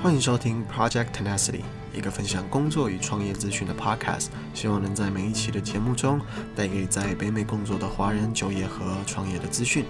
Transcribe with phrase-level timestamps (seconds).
[0.00, 4.26] 欢迎收听 Project Tenacity，一个分享工作与创业资讯的 podcast。
[4.54, 6.20] 希望能在每一期的节目中
[6.54, 9.84] 带给在北美工作的华人就业和创业的资讯。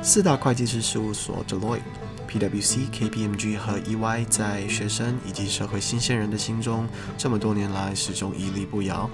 [0.00, 1.80] 四大会计师事务所 Deloitte、
[2.26, 9.10] PwC、KPMG 和 EY 在学生以及社会新鲜人的心中，这么多年来始终屹立不摇。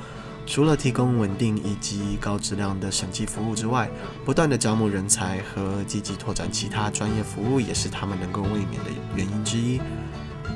[0.46, 3.90] 除了提供稳定以及高质量的审计服务之外，
[4.24, 9.80] 不断的招募人才和积极拓展其他专业服务，也是他们能够卫冕的原因之一。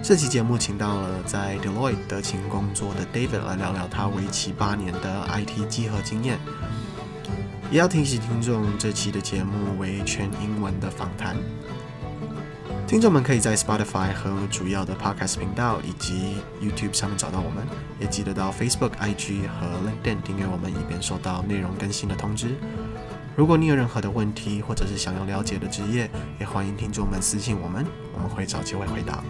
[0.03, 6.39] 这期节目请到了在 Deloitte 德勤工作的 David 来聊聊他为期八年的 IT 集合经验。
[7.71, 11.37] 也要提醒听众，这期的节目为全英文的访谈。
[12.89, 17.63] 听众们可以在 Spotify 和主要的 Podcast 频道以及 YouTube 上面找到我们，
[18.01, 22.57] 也记得到 Facebook、IG 和 LinkedIn 订阅我们，以便收到内容更新的通知。
[23.37, 29.23] 如果你有任何的问题，或者是想要了解的职业，也欢迎听众们私信我们，我们会找机会回答。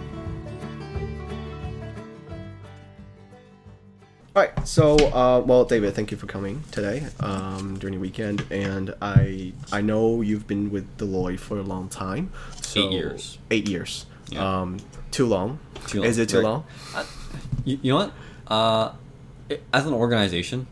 [4.35, 8.45] All right, so uh, well, David, thank you for coming today um, during the weekend,
[8.51, 12.31] and I I know you've been with Deloitte for a long time.
[12.61, 13.37] So Eight years.
[13.49, 14.05] Eight years.
[14.29, 14.61] Yeah.
[14.61, 14.77] Um,
[15.09, 15.57] too long.
[15.87, 16.63] Too long, Is it too very- long?
[17.65, 18.13] You, you know what?
[18.47, 18.91] Uh,
[19.49, 20.67] it, as an organization,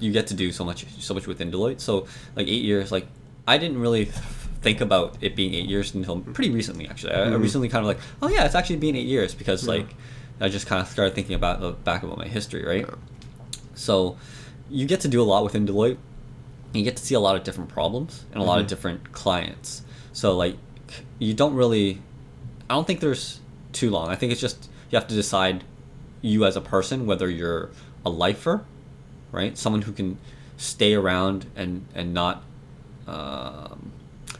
[0.00, 1.80] you get to do so much, so much within Deloitte.
[1.80, 3.06] So, like eight years, like
[3.46, 4.06] I didn't really
[4.62, 6.88] think about it being eight years until pretty recently.
[6.88, 9.68] Actually, I, I recently kind of like, oh yeah, it's actually been eight years because
[9.68, 9.94] like
[10.40, 12.86] I just kind of started thinking about the back about my history, right?
[13.74, 14.16] So,
[14.70, 15.96] you get to do a lot within Deloitte.
[16.72, 19.82] You get to see a lot of different problems and a lot of different clients.
[20.12, 20.56] So, like,
[21.18, 22.02] you don't really
[22.68, 23.40] I don't think there's
[23.72, 24.08] too long.
[24.08, 25.64] I think it's just you have to decide
[26.22, 27.70] you as a person whether you're
[28.04, 28.64] a lifer,
[29.32, 29.56] right?
[29.56, 30.18] Someone who can
[30.56, 32.42] stay around and and not
[33.06, 33.92] um,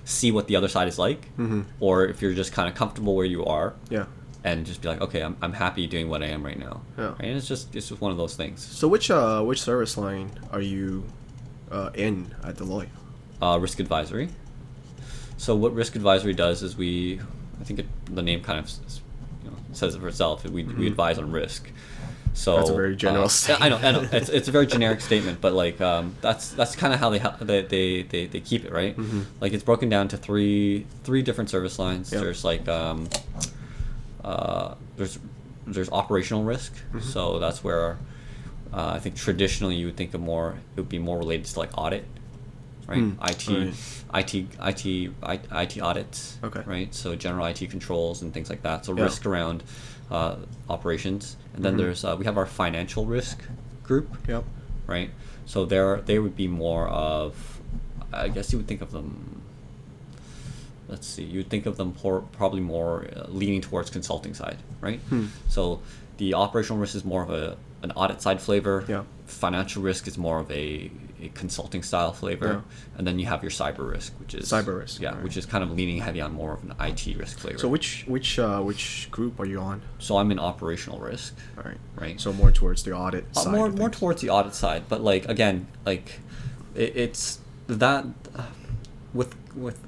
[0.05, 1.63] see what the other side is like, Mm-hmm.
[1.81, 4.07] or if you're just kind of comfortable where you are Yeah.
[4.47, 6.81] And just be like, okay, I'm, I'm happy doing what I am right now.
[6.97, 7.07] Yeah.
[7.07, 7.21] Right?
[7.21, 8.65] And it's just it's just one of those things.
[8.65, 11.05] So which uh which service line are you
[11.71, 12.89] uh, in at Deloitte?
[13.43, 14.29] uh, risk advisory.
[15.37, 17.21] So what risk advisory does is we,
[17.61, 18.71] I think it, the name kind of
[19.45, 20.45] you know, says it for itself.
[20.45, 21.71] We, we advise on risk.
[22.33, 22.59] So Mm-hmm.
[22.61, 23.63] That's a very general uh, statement.
[23.65, 24.09] I know, I know.
[24.13, 27.19] It's, it's a very generic statement, but like um, that's that's kind of how they,
[27.19, 28.97] they, they, they they keep it right.
[29.41, 32.13] Like it's broken down to three three different service lines.
[32.13, 32.23] Yep.
[32.23, 33.09] There's like um,
[34.27, 35.19] uh, there's
[35.67, 36.73] there's operational risk.
[37.01, 37.99] So that's where
[38.73, 41.59] uh, I think traditionally you would think of more it would be more related to
[41.59, 42.05] like audit,
[42.87, 43.03] right?
[43.03, 43.75] Mm, IT,
[44.15, 46.39] IT, IT, I- IT audits.
[46.45, 46.63] Okay.
[46.67, 46.95] Right.
[46.95, 48.85] So general IT controls and things like that.
[48.85, 49.05] So Yeah.
[49.05, 49.63] risk around
[50.11, 50.37] uh,
[50.69, 51.79] operations, and then Mhm.
[51.79, 53.43] there's uh, we have our financial risk
[53.83, 54.45] group, Yep.
[54.87, 55.11] right?
[55.47, 57.61] So there they would be more of,
[58.13, 59.36] I guess you would think of them.
[60.89, 61.25] Let's see.
[61.25, 65.01] You think of them por- probably more uh, leaning towards consulting side, right?
[65.09, 65.27] Hmm.
[65.49, 65.81] So
[66.19, 68.85] the operational risk is more of a an audit side flavor.
[68.89, 69.03] Yeah.
[69.27, 72.97] Financial risk is more of a, a consulting style flavor, Yeah.
[72.99, 75.23] and then you have your cyber risk, which is Cyber risk, Yeah, right.
[75.25, 77.59] which is kind of leaning heavy on more of an IT risk flavor.
[77.59, 79.83] So which which uh, which group are you on?
[79.99, 81.79] So I'm in operational risk, All right.
[82.01, 82.21] right?
[82.21, 83.53] So more towards the audit Uh, side.
[83.53, 86.21] more more towards the audit side, but like again, like
[86.77, 88.05] it, it's that
[88.37, 88.45] uh,
[89.13, 89.79] with with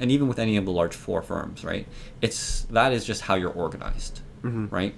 [0.00, 1.86] and even with any of the large four firms, right?
[2.20, 4.70] It's that is just how you're organized, Mhm.
[4.70, 4.94] right?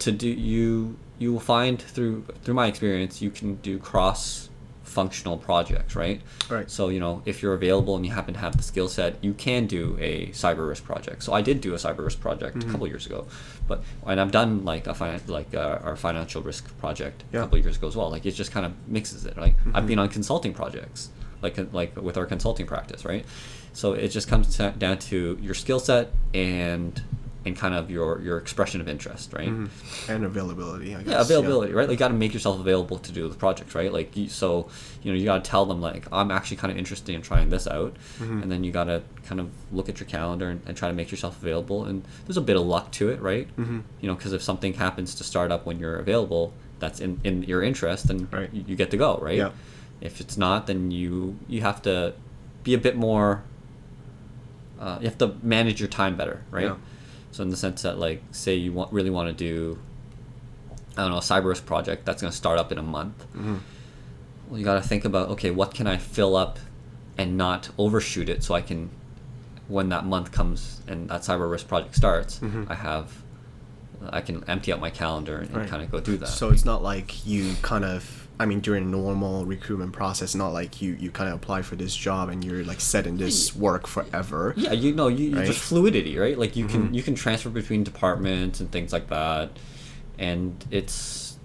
[0.00, 4.48] To do you you will find through through my experience, you can do cross
[4.82, 6.20] functional projects, right?
[6.48, 6.70] Right.
[6.70, 9.32] So you know if you're available and you happen to have the skill set, you
[9.34, 11.22] can do a cyber risk project.
[11.22, 12.68] So I did do a cyber risk project Mm-hmm.
[12.68, 13.26] a couple years ago,
[13.68, 17.40] but and I've done like a finan- like uh, our financial risk project Yeah.
[17.40, 18.10] a couple years ago as well.
[18.10, 19.56] Like it just kind of mixes it, right?
[19.58, 19.76] Mm-hmm.
[19.76, 21.08] I've been on consulting projects,
[21.42, 23.24] like like with our consulting practice, right?
[23.76, 26.98] So it just comes ta- down to your skill set and
[27.44, 29.48] and kind of your your expression of interest, right?
[29.50, 29.68] Mhm.
[30.08, 31.12] And availability, I guess.
[31.12, 31.86] Yeah, availability, right?
[31.86, 33.92] Like, you got to make yourself available to do the project, right?
[33.92, 34.68] Like, you, so
[35.02, 37.50] you know, you got to tell them like, I'm actually kind of interested in trying
[37.50, 38.42] this out, Mhm.
[38.42, 40.94] and then you got to kind of look at your calendar and, and try to
[40.94, 41.84] make yourself available.
[41.84, 43.46] And there's a bit of luck to it, right?
[43.58, 43.82] Mhm.
[44.00, 47.42] You know, because if something happens to start up when you're available, that's in, in
[47.44, 48.48] your interest, then Right.
[48.54, 49.36] you, you get to go, right?
[49.36, 49.50] Yeah.
[50.00, 52.14] If it's not, then you you have to
[52.64, 53.42] be a bit more.
[54.80, 56.64] Uh, you have to manage your time better, right?
[56.64, 56.76] Yeah.
[57.32, 59.78] So in the sense that, like, say you want really want to do,
[60.96, 63.26] I don't know, a cyber risk project that's going to start up in a month.
[63.34, 63.60] Mhm.
[64.48, 66.58] Well, you got to think about okay, what can I fill up,
[67.18, 68.90] and not overshoot it, so I can,
[69.68, 72.70] when that month comes and that cyber risk project starts, Mhm.
[72.70, 73.22] I have,
[74.10, 75.68] I can empty out my calendar and, Right.
[75.68, 76.28] kind of go do that.
[76.28, 80.52] So it's not like you kind of I mean, during a normal recruitment process, not
[80.52, 83.56] like you you kind of apply for this job and you're like set in this
[83.56, 84.52] work forever.
[84.56, 85.46] Yeah, you know, you, you Right?
[85.46, 86.38] just fluidity, right?
[86.38, 86.84] Like you Mm-hmm.
[86.86, 89.50] can you can transfer between departments and things like that,
[90.18, 91.38] and it's,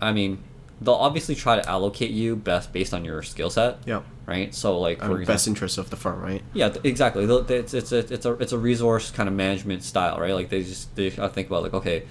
[0.00, 0.42] I mean,
[0.80, 3.78] they'll obviously try to allocate you best based on your skill set.
[3.86, 4.02] Yeah.
[4.26, 4.54] Right.
[4.54, 6.42] So like for example, best interest of the firm, right?
[6.54, 7.24] yeah, exactly.
[7.24, 10.32] It's it's a it's a it's a resource kind of management style, right?
[10.32, 12.04] Like they just they I think about like okay,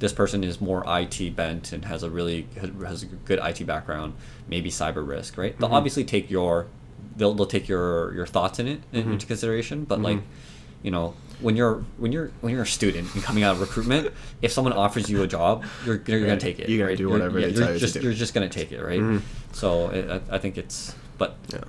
[0.00, 2.48] this person is more IT bent and has a really
[2.86, 4.14] has a good IT background,
[4.48, 5.58] maybe cyber risk, right?
[5.58, 5.76] They'll mm-hmm.
[5.76, 6.68] obviously take your
[7.16, 9.12] they'll they'll take your your thoughts in it in- mm-hmm.
[9.12, 10.84] into consideration, but like, mm-hmm.
[10.84, 11.14] you know.
[11.40, 14.12] When you're when you're when you're a student and coming out of recruitment,
[14.42, 16.68] if someone offers you a job, you're, you're gonna take it.
[16.68, 16.98] You're gonna right?
[16.98, 18.00] do whatever yeah, they you're tell you to just do.
[18.00, 19.20] you're just gonna take it, right?
[19.52, 21.60] So it, I, I think it's but Yeah.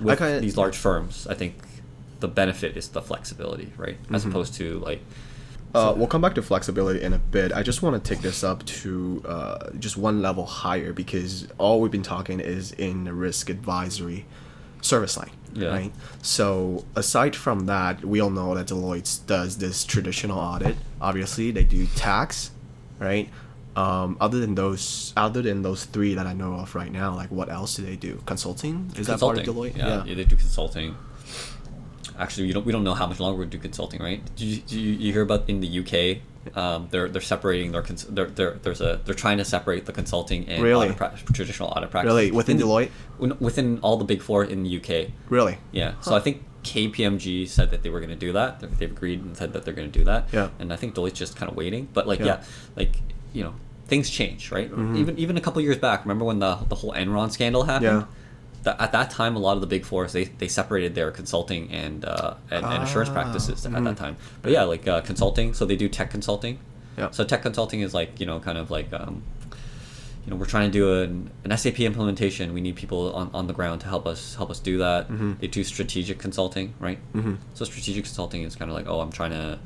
[0.00, 1.54] with kinda- these large firms, I think
[2.20, 3.96] the benefit is the flexibility, right?
[4.10, 4.30] As Mm-hmm.
[4.30, 5.00] opposed to like,
[5.74, 7.52] Uh, we'll come back to flexibility in a bit.
[7.52, 11.80] I just want to take this up to uh, just one level higher because all
[11.80, 14.24] we've been talking is in the risk advisory
[14.82, 15.68] service line, Yeah.
[15.68, 15.92] right?
[16.22, 20.76] So aside from that, we all know that Deloitte does this traditional audit.
[21.00, 22.50] Obviously, they do tax,
[22.98, 23.28] right?
[23.76, 27.30] Um, other than those, other than those three that I know of right now, like
[27.30, 28.20] what else do they do?
[28.26, 29.76] Consulting is that part of Deloitte?
[29.76, 30.96] Yeah, yeah, they do consulting.
[32.18, 32.66] Actually, you don't.
[32.66, 34.20] We don't know how much longer we do consulting, right?
[34.34, 36.18] Do you, you, you hear about in the UK?
[36.54, 39.92] Um, they're they're separating their cons- they're, they're there's a they're trying to separate the
[39.92, 40.86] consulting and Really?
[40.86, 42.08] audit pra- traditional audit practice.
[42.10, 42.30] Really?
[42.30, 42.90] Within In Deloitte?
[43.40, 45.10] within all the big four in the UK.
[45.28, 45.58] Really?
[45.72, 45.94] Yeah.
[46.00, 48.60] So I think KPMG said that they were going to do that.
[48.60, 50.28] They've- They've agreed and said that they're going to do that.
[50.32, 50.48] Yeah.
[50.58, 51.88] And I think Deloitte's just kind of waiting.
[51.92, 52.26] But like, Yeah.
[52.26, 52.42] yeah,
[52.76, 52.96] like
[53.32, 53.54] you know,
[53.86, 54.70] things change, right?
[54.70, 54.96] Mm-hmm.
[54.96, 58.02] Even even a couple years back, remember when the the whole Enron scandal happened?
[58.02, 58.17] Yeah.
[58.66, 62.04] At that time, a lot of the big fours they, they separated their consulting and
[62.04, 63.84] uh, and, and assurance Ah, practices at mhm.
[63.84, 64.16] that time.
[64.42, 65.54] But yeah, like uh, consulting.
[65.54, 66.58] So they do tech consulting.
[66.98, 67.10] Yeah.
[67.12, 69.22] So tech consulting is like you know kind of like um,
[70.24, 72.52] you know we're trying to do an, an SAP implementation.
[72.52, 75.08] We need people on, on the ground to help us help us do that.
[75.08, 75.38] Mhm.
[75.40, 76.98] They do strategic consulting, right?
[77.14, 77.38] Mhm.
[77.54, 79.58] So strategic consulting is kind of like oh I'm trying to.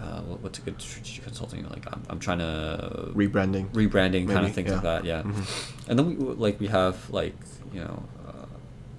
[0.00, 1.68] Uh, what, what's a good strategic consulting?
[1.68, 3.68] Like I'm, I'm trying to Rebranding.
[3.72, 4.74] rebranding kind of things yeah.
[4.74, 5.04] like that.
[5.04, 5.88] Yeah, Mhm.
[5.88, 7.34] and then we like we have like
[7.72, 8.46] you know uh,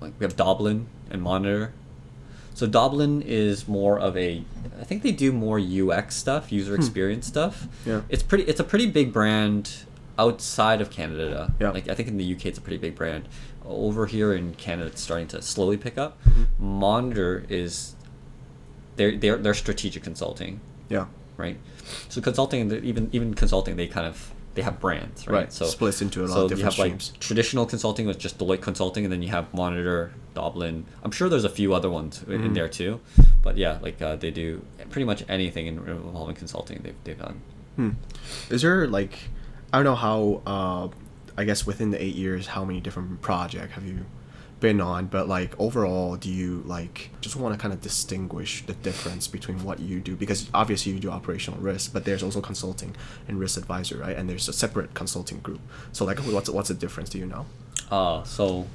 [0.02, 1.74] like we have Doblin and Monitor.
[2.54, 4.44] So Doblin is more of a
[4.80, 7.64] I think they do more UX stuff, user experience stuff.
[7.86, 7.90] Hmm.
[7.90, 8.02] Yeah.
[8.10, 9.72] It's pretty it's a pretty big brand
[10.18, 11.54] outside of Canada.
[11.62, 11.70] Yeah.
[11.70, 13.30] Like I think in the UK it's a pretty big brand.
[13.66, 16.22] Over here in Canada it's starting to slowly pick up.
[16.26, 16.48] Mhm.
[16.60, 17.96] Monitor is
[18.98, 20.60] they're they're they're strategic consulting
[20.90, 21.06] Yeah.
[21.38, 21.58] right?
[22.10, 25.34] So consulting, even even consulting, they kind of they have brands, right?
[25.36, 27.12] Right, So splits into a lot so of you have streams.
[27.12, 30.86] like traditional consulting with just Deloitte Consulting, and then you have Monitor, Doblin.
[31.04, 32.54] I'm sure there's a few other ones in Mhm.
[32.56, 33.00] there too,
[33.44, 36.82] but yeah, like uh, they do pretty much anything in- involving consulting.
[36.84, 37.40] They've they've done.
[37.76, 37.90] Hmm.
[38.50, 39.14] Is there like,
[39.72, 40.88] I don't know how, uh,
[41.38, 44.00] I guess within the eight years, how many different projects have you
[44.60, 45.08] been on?
[45.08, 49.64] But like overall, do you like just want to kind of distinguish the difference between
[49.64, 50.16] what you do?
[50.16, 52.96] Because obviously you do operational risk, but there's also consulting
[53.28, 54.16] and risk advisory, right?
[54.16, 55.62] And there's a separate consulting group.
[55.92, 57.10] So like, what's what's the difference?
[57.10, 57.46] Do you know?
[57.90, 58.68] Uh, so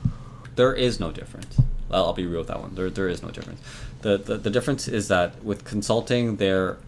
[0.57, 1.61] there is no difference.
[1.91, 2.75] I'll, I'll be real with that one.
[2.75, 3.61] There, there is no difference.
[4.03, 6.79] The, the the difference is that with consulting, there,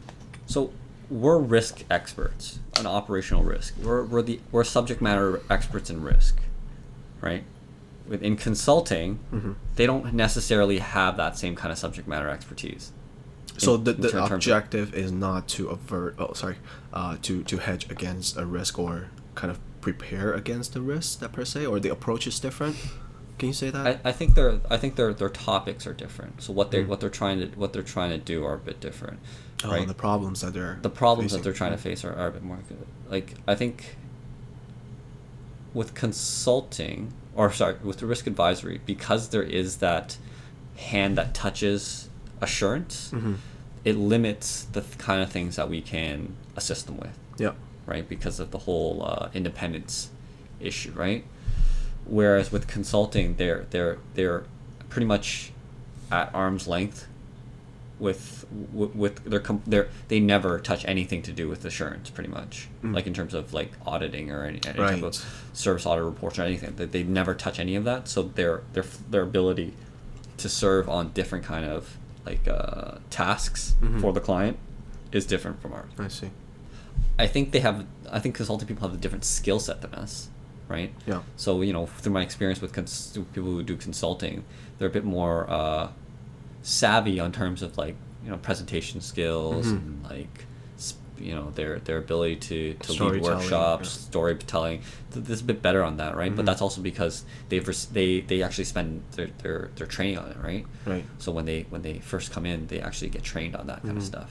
[0.47, 0.73] so
[1.09, 3.75] we're risk experts on operational risk.
[3.83, 6.41] We're, we're the we're subject matter experts in risk,
[7.21, 7.45] right?
[8.09, 9.55] Within consulting, Mhm.
[9.75, 12.93] they don't necessarily have that same kind of subject matter expertise.
[13.59, 16.15] So in- the, in the of- objective is not to avert.
[16.19, 16.57] Oh, sorry,
[16.93, 21.33] uh, to to hedge against a risk or kind of prepare against the risk that
[21.33, 22.77] per se, or the approach is different.
[23.39, 23.87] Can you say that?
[24.05, 26.43] I, I think their I think their their topics are different.
[26.43, 26.89] So what they Mm.
[26.89, 29.19] what they're trying to what they're trying to do are a bit different.
[29.65, 29.87] oh, right?
[29.89, 32.43] the problems that they're the problems that they're trying to face are, are a bit
[32.43, 32.87] more good.
[33.11, 33.97] Like I think
[35.75, 40.17] with consulting or sorry, with the risk advisory, because there is that
[40.77, 42.09] hand that touches
[42.41, 43.37] assurance, Mhm.
[43.85, 47.53] it limits the th- kind of things that we can assist them with, Yeah.
[47.87, 48.09] right?
[48.09, 50.11] Because of the whole uh, independence
[50.61, 51.25] issue, right?
[52.07, 54.45] Whereas with consulting, they're they're they're
[54.89, 55.53] pretty much
[56.11, 57.07] at arm's length
[57.99, 62.29] with with, with their com- their they never touch anything to do with assurance pretty
[62.31, 62.95] much Mm.
[62.95, 65.03] like in terms of like auditing or any, any type Right.
[65.03, 65.03] of
[65.57, 68.85] service audit reports or anything they, they never touch any of that so their their
[69.11, 69.73] their ability
[70.37, 71.97] to serve on different kind of
[72.27, 74.01] like uh, tasks Mhm.
[74.01, 74.59] for the client
[75.13, 76.31] is different from ours I see.
[77.19, 80.29] I think they have I think consulting people have a different skill set than us
[80.69, 81.23] right Yeah.
[81.37, 84.45] so you know, through my experience with cons- people who do consulting,
[84.79, 85.89] they're a bit more uh,
[86.63, 89.77] savvy on terms of like you know presentation skills Mhm.
[89.77, 90.47] and like
[91.19, 94.09] you know their their ability to to lead workshops, yeah.
[94.11, 94.81] storytelling.
[95.13, 96.33] Th- This is a bit better on that, right?
[96.33, 96.37] Mhm.
[96.37, 100.31] But that's also because they've rec- they they actually spend their, their their training on
[100.31, 100.65] it, right?
[100.87, 101.05] Right.
[101.19, 103.97] So when they when they first come in, they actually get trained on that kind
[103.97, 104.07] of Mhm.
[104.07, 104.31] stuff.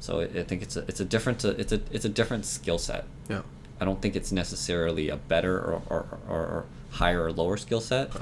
[0.00, 2.78] So I, I think it's a it's a different it's a it's a different skill
[2.78, 3.04] set.
[3.28, 3.42] Yeah.
[3.80, 7.80] I don't think it's necessarily a better or, or, or, or higher or lower skill
[7.80, 8.12] set.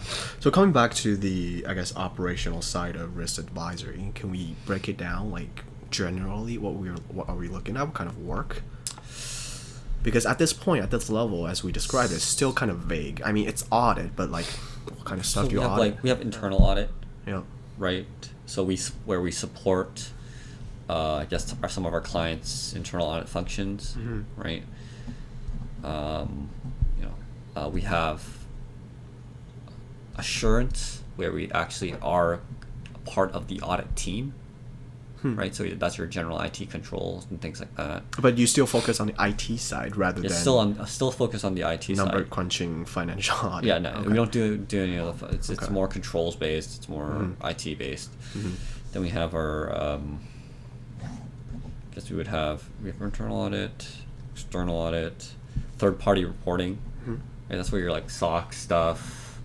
[0.40, 4.88] So coming back to the, I guess, operational side of risk advisory, can we break
[4.88, 7.84] it down like generally what we're what are we looking at?
[7.86, 8.62] What kind of work?
[10.02, 13.22] Because at this point, at this level, as we described, it's still kind of vague.
[13.24, 14.46] I mean, it's audit, but like,
[14.88, 15.94] what kind of stuff So do you have audit?
[15.94, 16.90] like we have internal audit,
[17.24, 17.42] yeah.
[17.78, 18.06] right?
[18.46, 20.10] So we where we support,
[20.90, 24.24] uh, I guess some of our clients' internal audit functions, Mhm.
[24.36, 24.64] right?
[25.84, 26.48] Um,
[26.98, 27.14] you know,
[27.62, 28.24] uh, we have
[30.16, 32.40] assurance where we actually are
[32.94, 34.34] a part of the audit team,
[35.22, 35.36] Hmm.
[35.36, 35.54] right?
[35.54, 38.02] So that's your general IT controls and things like that.
[38.20, 41.44] But you still focus on the IT side rather It's than still on still focus
[41.44, 42.30] on the IT number side.
[42.30, 43.68] crunching financial audit.
[43.68, 44.08] Yeah, no, Okay.
[44.08, 45.26] we don't do do any of the.
[45.28, 46.76] It's it's more controls based.
[46.78, 47.06] It's more
[47.40, 47.50] Mhm.
[47.50, 48.10] IT based.
[48.34, 48.52] Mhm.
[48.92, 49.74] Then we have our.
[49.80, 50.20] Um,
[51.02, 53.86] I guess we would have we have internal audit,
[54.34, 55.32] external audit,
[55.78, 56.78] third party reporting.
[57.06, 57.20] Mhm.
[57.48, 59.38] Right, that's where your like SOC stuff.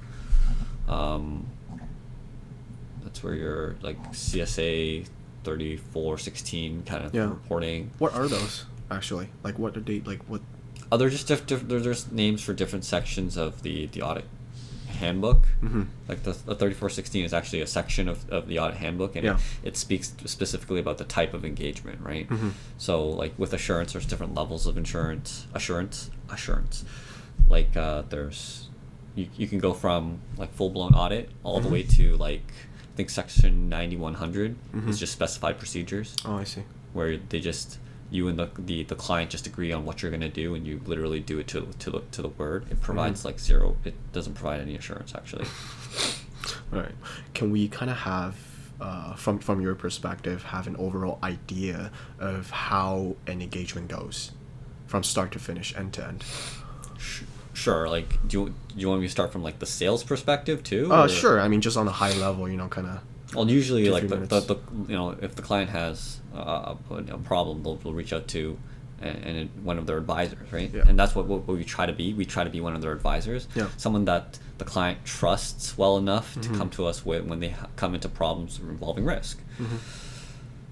[0.88, 1.46] Um,
[3.04, 5.06] that's where your like CSA
[5.48, 7.30] thirty four sixteen kind of Yeah.
[7.30, 7.92] reporting.
[8.00, 9.30] What are those actually?
[9.44, 10.22] Like, what are they like?
[10.26, 10.42] What?
[10.92, 14.26] Oh, they're just diff- diff- they're just names for different sections of the the audit
[14.88, 15.44] handbook.
[15.64, 15.88] Mhm.
[16.08, 19.38] Like the, the 3416 is actually a section of, of the audit handbook, and Yeah.
[19.64, 22.28] it, it speaks specifically about the type of engagement, right?
[22.28, 22.52] Mhm.
[22.78, 26.84] So, like with assurance, there's different levels of insurance, assurance, assurance.
[27.48, 28.70] Like uh, there's,
[29.16, 31.72] you, you can go from like full blown audit all the Mhm.
[31.74, 32.52] way to like
[32.98, 34.90] think section 9100 Mhm.
[34.90, 36.64] is just specified procedures Oh, I see.
[36.94, 37.78] where they just
[38.10, 40.66] you and the, the the client just agree on what you're going to do and
[40.66, 43.26] you literally do it to to the to the word it provides Mhm.
[43.26, 45.46] like zero it doesn't provide any assurance actually
[46.74, 46.96] All right.
[47.34, 48.36] Can we kind of have,
[48.80, 54.32] uh, from from your perspective, have an overall idea of how an engagement goes,
[54.86, 56.24] from start to finish, end to end?
[57.64, 60.58] Sure like do you, do you want me to start from like the sales perspective
[60.72, 61.38] too Uh, or- sure.
[61.46, 62.98] I mean, just on a high level, you know, kind of.
[63.36, 64.58] well usually like the, the, the
[64.92, 65.98] you know if the client has
[66.36, 68.42] uh, a, problem they'll, they'll reach out to
[69.02, 70.88] and, one of their advisors right Yeah.
[70.90, 72.82] and that's what, what, what we try to be we try to be one of
[72.84, 73.68] their advisors Yeah.
[73.78, 74.26] someone that
[74.62, 76.58] the client trusts well enough to Mhm.
[76.60, 79.80] come to us with when they come into problems involving risk Mhm.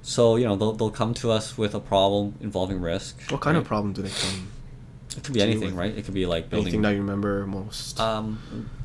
[0.02, 3.14] So you know they'll, they'll come to us with a problem involving risk.
[3.34, 4.48] What kind of problem do they come?
[5.18, 5.96] It could be anything, right?
[5.98, 6.68] It could be like building.
[6.68, 8.00] Anything that you remember most?
[8.00, 8.40] um,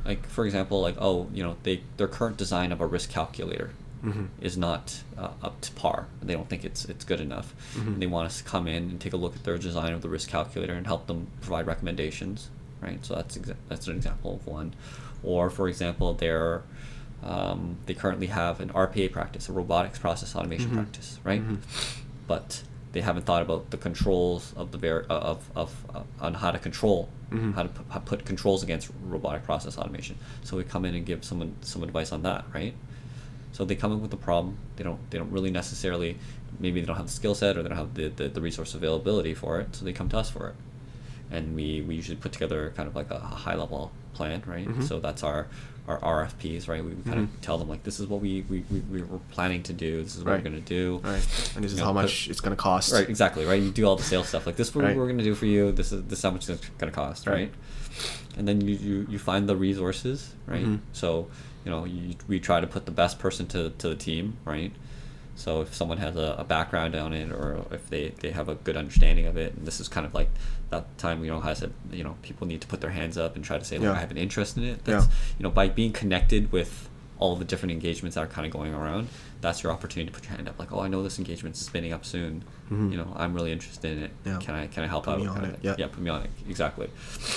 [0.05, 3.71] like for example, like oh, you know, they their current design of a risk calculator
[4.05, 4.29] Mhm.
[4.41, 6.07] is not uh, up to par.
[6.23, 7.55] They don't think it's it's good enough.
[7.75, 7.87] Mhm.
[7.87, 10.01] And they want us to come in and take a look at their design of
[10.03, 12.49] the risk calculator and help them provide recommendations,
[12.81, 13.05] right?
[13.05, 14.73] So that's exa- that's an example of one.
[15.23, 16.63] Or for example, they're
[17.23, 20.75] um, they currently have an RPA practice, a robotics process automation Mhm.
[20.75, 21.47] practice, right?
[21.47, 21.59] Mhm.
[22.27, 26.35] But they haven't thought about the controls of the ver- uh, of, of uh, on
[26.35, 27.55] how to control Mhm.
[27.55, 30.17] how to p- how put controls against robotic process automation.
[30.43, 32.75] So we come in and give someone some advice on that, right?
[33.53, 34.57] So they come up with a problem.
[34.77, 36.19] They don't they don't really necessarily
[36.59, 38.75] maybe they don't have the skill set or they don't have the, the, the resource
[38.75, 39.75] availability for it.
[39.77, 40.55] So they come to us for it,
[41.31, 44.69] and we, we usually put together kind of like a, high level plan, right?
[44.69, 44.83] Mhm.
[44.83, 45.47] So that's our
[45.99, 46.85] our RFPs, right?
[46.85, 47.35] We, we kind Mhm.
[47.35, 50.03] of tell them like this is what we we, we, we were planning to do.
[50.03, 50.39] This is what Right.
[50.45, 51.01] we're gonna do.
[51.03, 51.53] Right.
[51.57, 52.93] And this is know, how put- much it's gonna cost.
[52.93, 53.61] Right, exactly, right?
[53.61, 54.47] You do all the sales stuff.
[54.47, 54.97] Like this is what Right.
[54.97, 55.73] we're gonna do for you.
[55.73, 57.35] This is this is how much it's gonna cost, Right.
[57.35, 57.53] right?
[58.39, 60.65] And then you, you, you find the resources, right?
[60.65, 60.79] Mhm.
[60.93, 61.29] So,
[61.65, 64.73] you know, you, we try to put the best person to, to the team, right?
[65.41, 68.55] So if someone has a, a background on it or if they, they have a
[68.57, 70.29] good understanding of it, and this is kind of like
[70.69, 73.37] that time, you know, has it, you know, people need to put their hands up
[73.37, 73.93] and try to say, look, Yeah.
[73.93, 74.81] I have an interest in it.
[74.87, 75.01] Yeah.
[75.39, 78.75] You know, by being connected with all the different engagements that are kind of going
[78.75, 79.09] around,
[79.41, 80.59] that's your opportunity to put your hand up.
[80.59, 82.45] Like, oh, I know this engagement's spinning up soon.
[82.71, 82.91] Mhm.
[82.93, 84.11] You know, I'm really interested in it.
[84.27, 84.39] Yeah.
[84.39, 85.21] Can I can I help Put out?
[85.21, 85.75] me on it, yeah.
[85.79, 86.31] yeah, put me on it.
[86.49, 86.89] Exactly.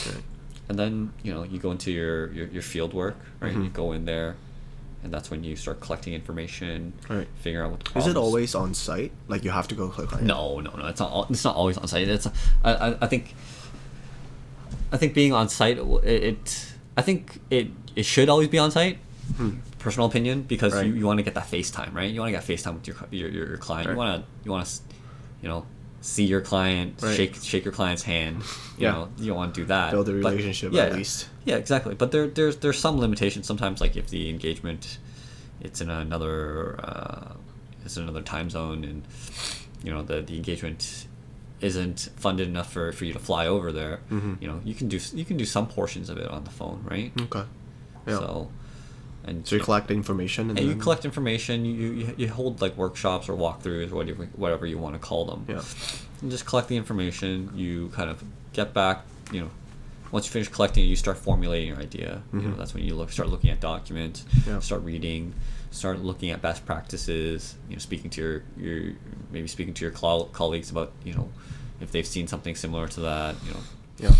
[0.07, 0.23] Right.
[0.69, 3.53] And then you know you go into your your, your field work, right?
[3.53, 3.73] You Mhm.
[3.73, 4.35] go in there,
[5.03, 7.27] and that's when you start collecting information, Right.
[7.41, 9.11] figure out what the Is it always on site?
[9.27, 10.25] Like you have to go click on it?
[10.25, 10.87] No, no, no.
[10.87, 11.29] It's not.
[11.29, 12.07] It's not always on site.
[12.07, 12.27] It's.
[12.63, 13.35] I, I, I think.
[14.91, 16.73] I think being on site, it, it.
[16.95, 17.67] I think it.
[17.95, 18.97] It should always be on site.
[19.37, 19.57] Hmm.
[19.79, 20.85] Personal opinion, because Right.
[20.85, 22.09] you, you want to get that FaceTime, right?
[22.09, 23.87] You want to get FaceTime with your your, your, your client.
[23.87, 23.93] Right.
[23.93, 24.73] You want to you want to,
[25.41, 25.65] you know,
[26.01, 27.15] see your client, Right.
[27.15, 28.43] shake shake your client's hand.
[28.77, 28.91] You Yeah.
[28.93, 29.91] know, you don't want to do that.
[29.91, 30.97] Build a But- relationship yeah, at yeah.
[30.97, 31.27] least.
[31.45, 31.95] Yeah, exactly.
[31.95, 33.45] But there there's there's some limitations.
[33.47, 34.97] Sometimes, like if the engagement,
[35.61, 37.33] it's in another uh,
[37.85, 39.03] it's in another time zone, and
[39.83, 41.07] you know the the engagement
[41.61, 44.35] isn't funded enough for, for you to fly over there, Mhm.
[44.41, 46.83] you know, you can do you can do some portions of it on the phone,
[46.89, 47.13] right?
[47.21, 47.43] Okay.
[48.05, 48.17] Yeah.
[48.17, 48.49] So,
[49.23, 51.63] and So you collect information and and you collect information.
[51.63, 55.23] You, you you hold like workshops or walkthroughs or whatever whatever you want to call
[55.25, 55.45] them.
[55.47, 55.61] Yeah.
[56.21, 57.49] And just collect the information.
[57.55, 58.21] You kind of
[58.51, 59.05] get back.
[59.31, 59.49] You know,
[60.13, 62.21] once you finish collecting, it, you start formulating your idea.
[62.31, 62.57] You know, Mhm.
[62.57, 64.23] that's when you look start looking at documents.
[64.47, 64.59] Yeah.
[64.59, 65.33] Start reading.
[65.71, 67.55] Start looking at best practices.
[67.67, 68.93] You know, speaking to your your
[69.31, 71.29] maybe speaking to your col- colleagues about you know
[71.81, 73.35] if they've seen something similar to that.
[73.45, 73.59] You know,
[73.99, 74.15] Yeah.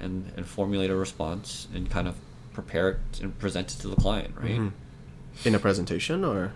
[0.00, 2.14] and and formulate a response and kind of
[2.52, 4.60] prepare it and present it to the client, right?
[4.60, 4.72] Mhm.
[5.44, 6.52] In a presentation or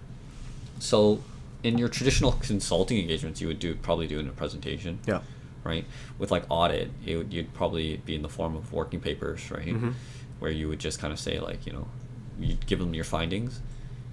[0.79, 1.23] So,
[1.63, 5.23] in your traditional consulting engagements, you would do probably do in a presentation, yeah.
[5.67, 5.85] Right?
[6.19, 9.67] With like audit, it would, you'd probably be in the form of working papers, right?
[9.67, 9.95] Mhm.
[10.39, 11.89] Where you would just kind of say like, you know,
[12.39, 13.61] you give them your findings,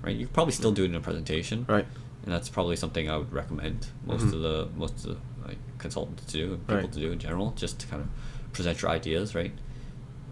[0.02, 0.16] right?
[0.16, 1.86] You could probably still do it in a presentation, Right.
[2.26, 4.34] And that's probably something I would recommend most Mhm.
[4.34, 5.18] of the most of the
[5.48, 6.92] like consultants to do and people Right.
[6.94, 8.08] to do in general, just to kind of
[8.54, 9.52] present your ideas, right?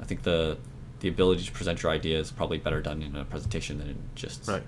[0.02, 0.58] I think the
[1.02, 3.98] the ability to present your ideas is probably better done in a presentation than in
[4.16, 4.64] just Right.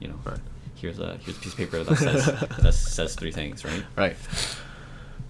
[0.00, 0.38] you know Right.
[0.76, 2.24] here's a here's a piece of paper that says
[2.62, 3.84] that says three things, right?
[3.96, 4.16] Right.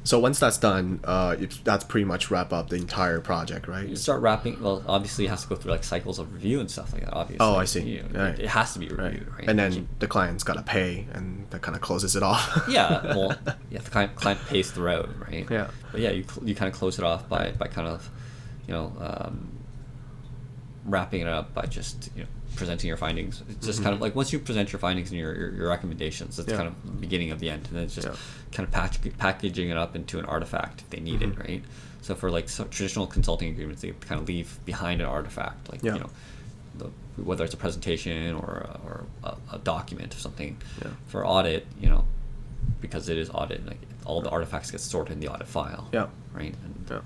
[0.04, 3.88] So once that's done, uh, it, that's pretty much wrap up the entire project, right?
[3.88, 4.61] You start wrapping.
[4.61, 7.12] Well, obviously, it has to go through like cycles of review and stuff like that.
[7.14, 7.47] Obviously.
[7.47, 7.82] Oh, I see.
[7.82, 8.37] You Right.
[8.38, 9.12] it, has to be Right.
[9.12, 9.49] reviewed, right?
[9.49, 12.64] And You- then the client's got to pay, and that kind of closes it off.
[12.68, 13.37] yeah, well,
[13.71, 15.47] yeah, the client, client pays throughout, right?
[15.49, 15.68] Yeah.
[15.92, 18.11] But yeah, you you kind of close it off by by kind of,
[18.66, 19.52] you know, um,
[20.85, 23.42] wrapping it up by just you know presenting your findings.
[23.49, 26.38] It's just kind of like once you present your findings and your your, your recommendations,
[26.38, 26.56] it's Yeah.
[26.56, 28.14] kind of the beginning of the end, and then it's just Yeah.
[28.52, 31.32] Kind of patch, packaging it up into an artifact if they need Mhm.
[31.32, 31.64] it, right?
[32.02, 35.82] So for like so traditional consulting agreements, they kind of leave behind an artifact, like
[35.82, 35.94] Yeah.
[35.94, 36.11] you know.
[36.78, 36.90] The,
[37.23, 40.90] whether it's a presentation or a, or a, a document or something Yeah.
[41.09, 42.04] for audit, you know,
[42.80, 45.88] because it is audit, like all the artifacts get stored in the audit file.
[45.92, 46.06] Yeah.
[46.32, 46.54] Right.
[46.64, 47.00] And Yeah.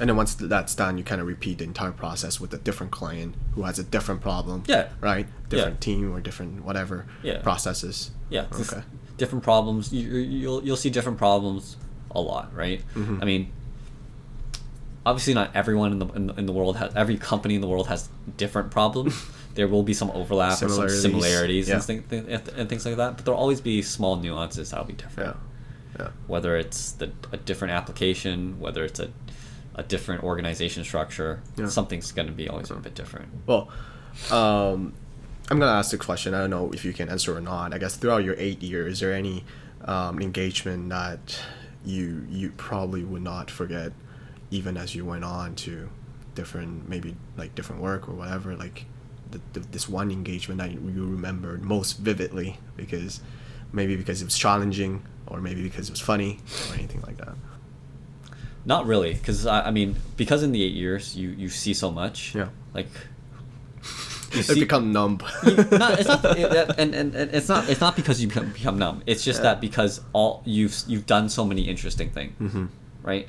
[0.00, 2.90] And then once that's done, you kind of repeat the entire process with a different
[2.92, 4.62] client who has a different problem.
[4.66, 4.88] Yeah.
[5.00, 5.26] Right?
[5.26, 5.48] Yeah.
[5.50, 7.38] Different team or different whatever Yeah.
[7.42, 8.12] processes.
[8.30, 8.46] Yeah.
[8.52, 8.82] Okay.
[9.18, 9.92] Different problems.
[9.92, 11.76] You, you'll you'll see different problems
[12.12, 12.80] a lot, right?
[12.94, 13.20] Mhm.
[13.20, 13.52] I mean,
[15.04, 17.68] obviously not everyone in the, in the in the world has every company in the
[17.68, 19.14] world has different problems.
[19.54, 21.68] there will be some overlap or some Similarities.
[21.68, 21.74] Yeah.
[21.76, 22.24] and, thing, th-
[22.56, 25.36] and things like that, but there'll always be small nuances that'll be different.
[25.98, 26.04] Yeah.
[26.04, 26.08] Yeah.
[26.28, 29.10] Whether it's the a different application, whether it's a
[29.74, 31.68] a different organization structure, Yeah.
[31.68, 33.28] something's going to be always a bit different.
[33.46, 33.68] Well,
[34.30, 34.92] um,
[35.50, 36.34] I'm gonna ask the question.
[36.34, 37.72] I don't know if you can answer or not.
[37.72, 39.44] I guess throughout your eight years, is there any
[39.84, 41.40] um, engagement that
[41.84, 43.92] you you probably would not forget,
[44.50, 45.88] even as you went on to
[46.34, 48.56] different maybe like different work or whatever?
[48.56, 48.84] Like
[49.30, 53.20] the, the, this one engagement that you remembered most vividly because
[53.72, 57.34] maybe because it was challenging or maybe because it was funny or anything like that.
[58.66, 61.90] Not really, because I, I mean, because in the eight years you you see so
[61.90, 62.34] much.
[62.34, 62.48] Yeah.
[62.74, 62.88] Like.
[64.32, 65.20] You It become numb.
[65.44, 68.50] you- not, it's not, it- and, and, and it's not it's not because you become,
[68.52, 69.02] become numb.
[69.06, 69.54] It's just Yeah.
[69.54, 72.66] that because all you've you've done so many interesting things, hmm
[73.02, 73.28] right?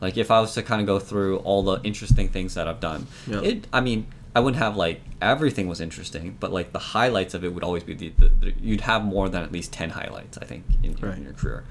[0.00, 2.80] Like if I was to kind of go through all the interesting things that I've
[2.80, 3.40] done, Yeah.
[3.40, 7.42] it I mean I wouldn't have like everything was interesting, but like the highlights of
[7.44, 10.36] it would always be the, the, the you'd have more than at least ten highlights
[10.38, 11.18] I think in, your Right.
[11.18, 11.64] in your career,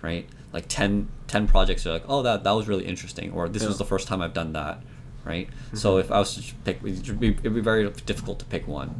[0.00, 0.26] right?
[0.52, 3.76] Like 10, 10 projects are like oh that that was really interesting, or this was
[3.76, 4.80] the first time I've done that,
[5.26, 5.48] right?
[5.74, 6.00] So Mhm.
[6.00, 8.94] if I was to pick, it'd be, it'd be very difficult to pick one,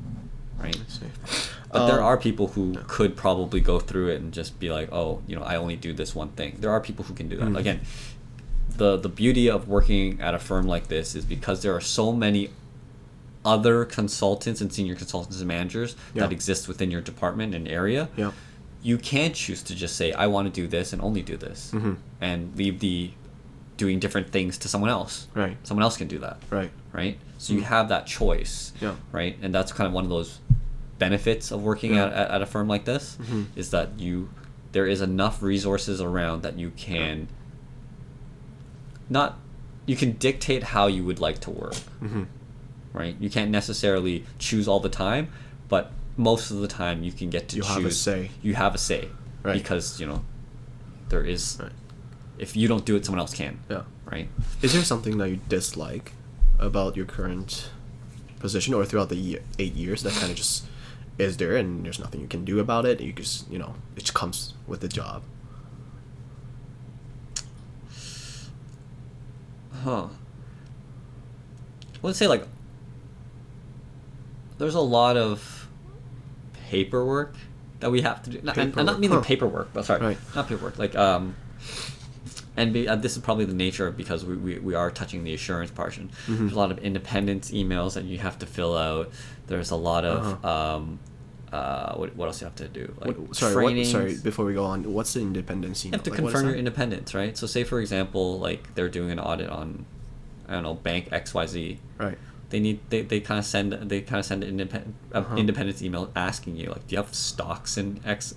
[0.59, 0.77] right?
[1.73, 2.81] But there Um, are people who yeah.
[2.87, 5.93] could probably go through it and just be like, oh, you know, I only do
[5.93, 6.57] this one thing.
[6.61, 7.49] There are people who can do that.
[7.51, 7.59] Mhm.
[7.59, 7.81] Again,
[8.77, 12.12] the the beauty of working at a firm like this is because there are so
[12.12, 12.51] many
[13.45, 18.09] other consultants and senior consultants and managers that exist within your department and area.
[18.17, 18.33] Yeah.
[18.83, 21.71] You can choose to just say, I want to do this and only do this,
[21.73, 21.97] Mhm.
[22.21, 23.11] and leave the
[23.77, 25.27] doing different things to someone else.
[25.35, 25.57] Right.
[25.65, 26.71] Someone else can do that Right.
[26.93, 27.19] right?
[27.39, 27.65] So you Mm.
[27.65, 28.95] have that choice, Yeah.
[29.12, 29.37] right?
[29.43, 30.39] And that's kind of one of those
[30.99, 32.07] benefits of working Yeah.
[32.07, 33.47] at, at, at a firm like this Mhm.
[33.55, 34.31] is that you
[34.73, 37.29] there is enough resources around that you can
[39.09, 39.39] not
[39.87, 42.25] you can dictate how you would like to work, hmm
[42.93, 43.15] right?
[43.21, 45.29] You can't necessarily choose all the time,
[45.69, 47.77] but most of the time you can get to You choose.
[47.77, 48.31] You have a say.
[48.43, 49.09] You have a say,
[49.43, 49.53] Right.
[49.55, 50.25] Because you know
[51.11, 51.59] there is.
[51.62, 51.73] Right.
[52.38, 53.83] If you don't do it, someone else can, Yeah.
[54.05, 54.29] right?
[54.62, 56.12] Is there something that you dislike
[56.59, 57.70] about your current
[58.40, 60.64] position or throughout the ye- eight years that kind of just
[61.18, 63.01] is there and there's nothing you can do about it?
[63.01, 65.22] You just, you know, it just comes with the job.
[69.83, 70.07] Huh.
[71.94, 72.46] I would say like
[74.59, 75.68] there's a lot of
[76.68, 77.35] paperwork
[77.81, 78.40] that we have to do.
[78.42, 79.25] Not, and, and not Paperwork, meaning huh.
[79.25, 80.18] paperwork, but sorry, Right.
[80.35, 80.79] not paperwork.
[80.79, 81.37] Like um,
[82.57, 85.25] and be, uh, this is probably the nature of because we, we, we are touching
[85.25, 86.09] the assurance portion.
[86.27, 86.37] Mm-hmm.
[86.38, 89.11] There's a lot of independence emails that you have to fill out.
[89.47, 90.99] There's a lot of um,
[91.53, 92.92] uh, what, what else you have to do?
[93.01, 94.16] Like What, sorry, what, sorry.
[94.23, 97.37] Before we go on, what's the independence You have to Like, confirm your independence, right?
[97.37, 99.85] So say for example, like they're doing an audit on,
[100.49, 101.79] I don't know, bank X Y Z.
[101.99, 102.19] Right.
[102.51, 105.37] They need they, they kind of send they kind of send an independent uh, Uh-huh.
[105.37, 108.35] independence email asking you like, do you have stocks in X?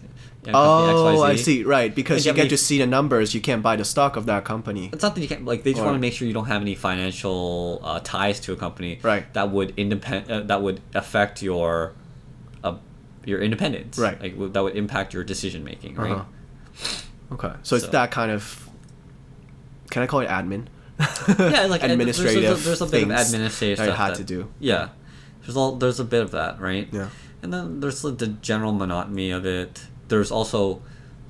[0.47, 1.63] Oh, I see.
[1.63, 3.35] Right, because you get to see the numbers.
[3.35, 4.89] You can't buy the stock of that company.
[4.93, 6.47] It's not that you can't like they just Or- want to make sure you don't
[6.47, 9.31] have any financial uh, ties to a company Right.
[9.33, 11.93] that would independ uh, that would affect your
[12.63, 12.75] uh,
[13.25, 14.19] your independence Right.
[14.21, 17.33] like w- that would impact your decision making right Uh-huh.
[17.33, 18.67] Okay, so it's that kind of.
[19.91, 20.65] Can I call it admin?
[21.39, 22.43] yeah like administrative.
[22.43, 24.51] there's, there's, a, there's a bit of administrative that I stuff had that- to do.
[24.59, 24.89] yeah
[25.41, 27.09] there's all there's a bit of that right Yeah.
[27.41, 30.81] and then there's the, the general monotony of it there's also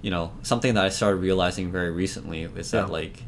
[0.02, 2.94] you know something that i started realizing very recently is that Yeah.
[3.00, 3.24] like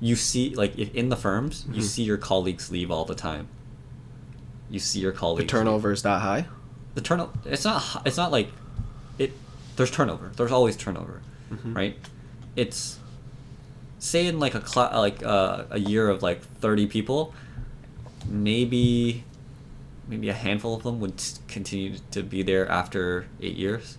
[0.00, 1.86] you see like if in the firms you Mhm.
[1.86, 3.48] see your colleagues leave all the time
[4.70, 5.50] you see your The colleagues leave.
[5.50, 6.46] turnover is that high.
[6.94, 8.48] the turnover it's not it's not like
[9.18, 9.32] it
[9.76, 11.20] there's turnover there's always turnover
[11.52, 11.74] Mhm.
[11.74, 11.96] right
[12.56, 12.98] it's
[13.98, 17.32] say in like a cla- like uh, a year of like 30 people
[18.28, 19.24] maybe
[20.08, 23.98] maybe a handful of them would continue to be there after 8 years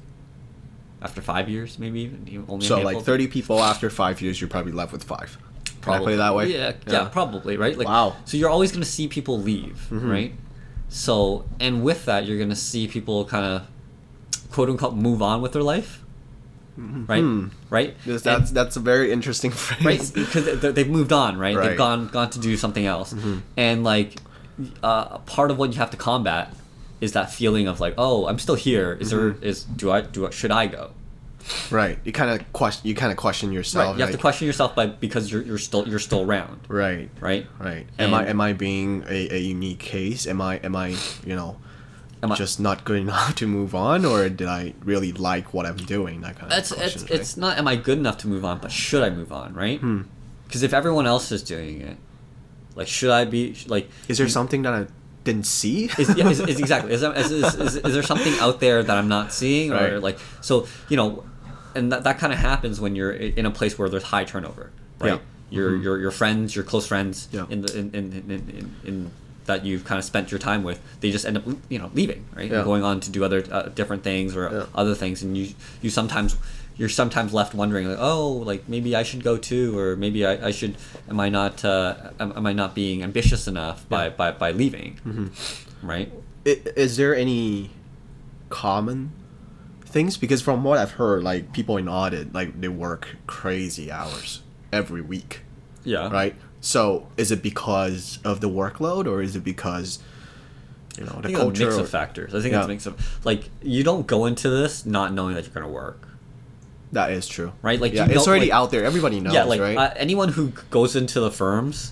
[1.02, 4.72] after 5 years maybe even only So like thirty people after five years, you're probably
[4.72, 5.38] left with five.
[5.64, 6.16] Can I put Probably.
[6.18, 6.46] that way?
[6.54, 7.78] Yeah, yeah, probably, right?
[7.78, 8.16] Like, Wow.
[8.26, 10.10] So you're always going to see people leave, Mhm.
[10.10, 10.34] right?
[10.90, 13.62] So, and with that, you're going to see people kind of,
[14.52, 16.02] quote unquote, move on with their life,
[16.78, 17.22] right?
[17.22, 17.48] Hmm.
[17.70, 17.96] Right?
[18.06, 19.86] Yes, And- that's that's a very interesting phrase.
[19.86, 21.56] right because they- they've moved on, right?
[21.56, 21.70] Right.
[21.70, 23.42] They've gone gone to do something else, Mhm.
[23.56, 24.18] and like,
[24.84, 26.54] uh, part of what you have to combat
[27.02, 28.98] is that feeling of like, oh, I'm still here.
[29.00, 29.44] Is there Mhm.
[29.44, 30.92] is do I do I, should I go?
[31.72, 31.98] Right.
[32.04, 32.88] You kind of question.
[32.88, 33.88] You kind of question yourself.
[33.92, 33.96] Right.
[33.98, 37.10] You have to question yourself by because you're you're still you're still around, Right.
[37.22, 37.48] right?
[37.60, 37.88] Right.
[38.00, 40.28] Am I am I being a, a unique case?
[40.28, 40.90] Am I am I
[41.26, 41.58] you know
[42.24, 45.66] Am I- just not good enough to move on, or did I really like what
[45.66, 46.22] I'm doing?
[46.22, 48.58] That kind of It's it's questions, it's not am I good enough to move on,
[48.60, 49.80] but should I move on, right?
[49.80, 50.02] Hmm.
[50.48, 51.98] Because if everyone else is doing it,
[52.76, 53.90] like should I be like?
[54.10, 54.88] Is there you- something that I
[55.28, 55.78] didn't see?
[56.02, 58.80] Is, yeah, is, is exactly is, there- is, is, is, is there something out there
[58.88, 60.02] that I'm not seeing or Right.
[60.08, 60.54] like so
[60.92, 61.24] you know,
[61.76, 64.66] and that, that kind of happens when you're in a place where there's high turnover,
[65.00, 65.14] right?
[65.14, 65.20] Yeah.
[65.58, 65.84] Your Mhm.
[65.86, 67.46] your your friends, your close friends Yeah.
[67.54, 68.96] in the in in, in, in, in
[69.50, 72.22] that you've kind of spent your time with, they just end up you know leaving,
[72.36, 72.52] right?
[72.52, 72.64] Yeah.
[72.72, 74.66] Going on to do other uh, different things or Yeah.
[74.82, 75.46] other things, and you
[75.84, 76.36] you sometimes
[76.78, 80.48] you're sometimes left wondering like oh like maybe I should go too or maybe I,
[80.48, 80.76] I should
[81.10, 84.10] am I not uh, am, am I not being ambitious enough by, Yeah.
[84.12, 85.30] by, by leaving Mhm.
[85.82, 86.12] right
[86.46, 87.72] I- Is there any
[88.50, 89.12] common
[89.86, 90.18] things?
[90.18, 95.02] Because from what I've heard, like people in audit, like they work crazy hours every
[95.02, 95.42] week,
[95.84, 96.36] yeah right?
[96.62, 100.00] So is it because of the workload, or is it because
[100.98, 101.66] you know I the think it's a culture?
[101.66, 102.60] mix or- of factors I think Yeah.
[102.60, 105.68] it's a mix of like you don't go into this not knowing that you're gonna
[105.70, 106.07] work
[106.94, 108.86] That is true, Right, like, yeah, you it's already like- out there.
[108.86, 109.78] Everybody knows, yeah like right?
[109.78, 111.92] uh, anyone who goes into the firms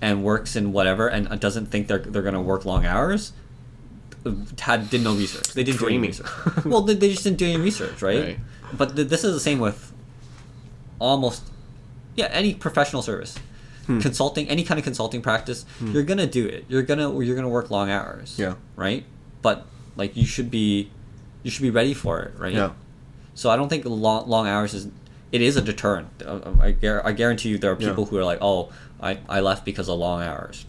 [0.00, 3.32] and works in whatever and uh, doesn't think they're they're gonna work long hours
[4.24, 5.52] uh, had did no research.
[5.52, 6.26] They didn't do any research.
[6.64, 8.38] Well they, they just didn't do any research right, Right.
[8.72, 9.92] but th- this is the same with
[10.98, 11.42] almost
[12.16, 13.38] yeah any professional service.
[13.86, 13.98] Hmm.
[13.98, 16.64] consulting any kind of consulting practice you're gonna do it.
[16.68, 18.38] You're gonna you're gonna work long hours.
[18.38, 18.54] Yeah.
[18.76, 19.04] right?
[19.42, 19.66] But
[19.96, 20.90] like you should be
[21.42, 22.52] you should be ready for it right?
[22.54, 22.70] Yeah,
[23.34, 24.88] so I don't think long long hours is
[25.30, 26.08] it is a deterrent.
[26.24, 27.88] Uh, I, guar- I guarantee you there are Yeah.
[27.88, 30.66] people who are like, oh, I, I left because of long hours.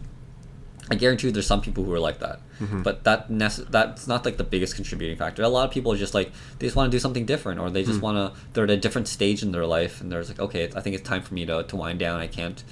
[0.90, 2.82] I guarantee you there's some people who are like that, Mhm.
[2.82, 5.42] but that nece- that's not like the biggest contributing factor.
[5.42, 7.70] A lot of people are just like they just want to do something different, or
[7.70, 8.02] they just Mm.
[8.02, 8.40] want to.
[8.52, 11.06] They're at a different stage in their life, and there's like, okay, I think it's
[11.08, 12.20] time for me to, to wind down.
[12.20, 12.62] I can't,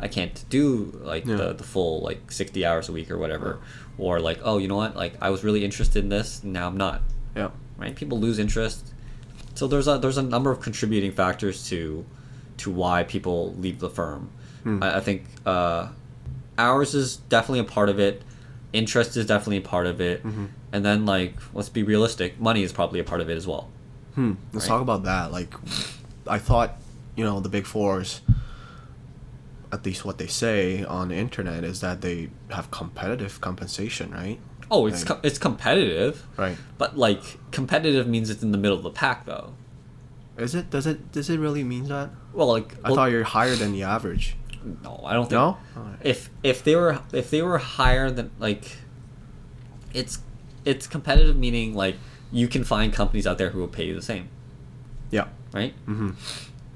[0.00, 1.36] I can't do like Yeah.
[1.36, 3.58] the, the full like sixty hours a week or whatever,
[3.98, 6.76] or like, oh, you know what, like I was really interested in this, now I'm
[6.76, 7.02] not
[7.36, 7.94] yeah, right?
[7.94, 8.92] People lose interest.
[9.54, 12.04] So there's a there's a number of contributing factors to
[12.58, 14.30] to why people leave the firm.
[14.64, 14.82] Hmm.
[14.82, 15.88] I, I think uh,
[16.58, 18.22] hours is definitely a part of it.
[18.72, 20.48] Interest is definitely a part of it, Mhm.
[20.72, 23.68] and then like let's be realistic, money is probably a part of it as well.
[24.14, 24.32] Hmm.
[24.52, 24.68] Let's Right.
[24.74, 25.32] talk about that.
[25.32, 25.54] Like,
[26.26, 26.76] I thought,
[27.16, 28.20] you know, the big fours,
[29.72, 34.38] at least what they say on the internet, is that they have competitive compensation, right?
[34.70, 36.56] Oh, it's com- it's competitive, Right.
[36.78, 39.54] but like competitive means it's in the middle of the pack though.
[40.36, 40.70] Is it?
[40.70, 41.10] Does it?
[41.12, 42.10] Does it really mean that?
[42.32, 44.36] Well, like I well, thought you're higher than the average.
[44.84, 45.58] no, I don't think No.
[46.02, 48.76] If if they were if they were higher than like
[49.92, 50.20] it's
[50.64, 51.96] it's competitive meaning like
[52.30, 54.28] you can find companies out there who will pay you the same
[55.10, 55.28] Yeah.
[55.52, 56.10] right Mm-hmm.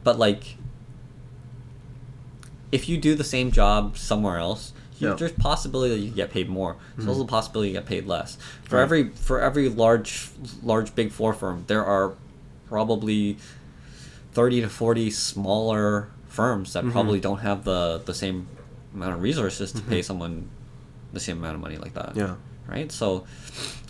[0.03, 0.57] but like
[2.73, 5.15] if you do the same job somewhere else, Yeah.
[5.15, 6.77] there's possibility that you get paid more.
[6.95, 7.11] There's hmm.
[7.11, 8.39] also a possibility you get paid less.
[8.65, 8.83] For Right.
[8.83, 10.29] every for every large
[10.63, 12.15] large big four firm, there are
[12.69, 13.39] probably
[14.33, 16.93] thirty to forty smaller firms that mm-hmm.
[16.93, 18.47] probably don't have the the same
[18.95, 20.03] amount of resources to pay mm-hmm.
[20.03, 20.49] someone
[21.13, 22.17] the same amount of money like that.
[22.17, 22.35] Yeah.
[22.67, 22.91] Right.
[22.91, 23.27] So,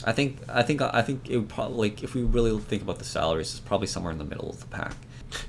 [0.05, 2.99] I think I think I think it would probably like if we really think about
[2.99, 4.95] the salaries, it's probably somewhere in the middle of the pack.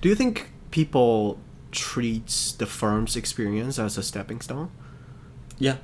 [0.02, 1.40] Do you think people
[1.72, 4.72] treats the firm's experience as a stepping stone?
[5.60, 5.78] Yeah.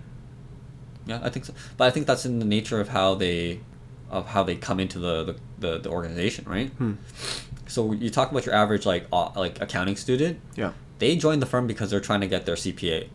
[1.06, 1.54] Yeah, I think so.
[1.78, 3.60] But I think that's in the nature of how they
[4.10, 6.70] of how they come into the the, the, the organization, right?
[6.72, 6.94] Hmm.
[7.68, 10.40] So you talk about your average like uh, like accounting student.
[10.56, 10.74] Yeah.
[11.00, 13.08] They join the firm because they're trying to get their CPA.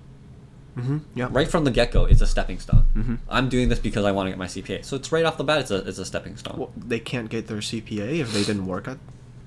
[0.76, 0.98] Mm-hmm.
[1.14, 1.28] Yeah.
[1.30, 2.84] Right from the get go, it's a stepping stone.
[2.94, 3.18] Mhm.
[3.30, 4.84] I'm doing this because I want to get my CPA.
[4.84, 6.58] So it's right off the bat, it's a it's a stepping stone.
[6.58, 8.98] Well, they can't get their CPA if they didn't work at.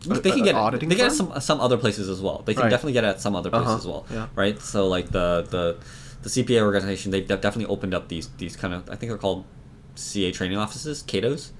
[0.07, 0.55] But they can a get it.
[0.55, 2.41] auditing They get it some some other places as well.
[2.45, 2.69] They can Right.
[2.69, 3.77] definitely get it at some other places Uh-huh.
[3.77, 4.05] as well.
[4.11, 4.27] Yeah.
[4.33, 4.59] Right.
[4.61, 5.77] So like the the
[6.21, 9.45] the CPA organization, they've definitely opened up these these kind of I think they're called
[9.95, 11.51] CA training offices, CATOs.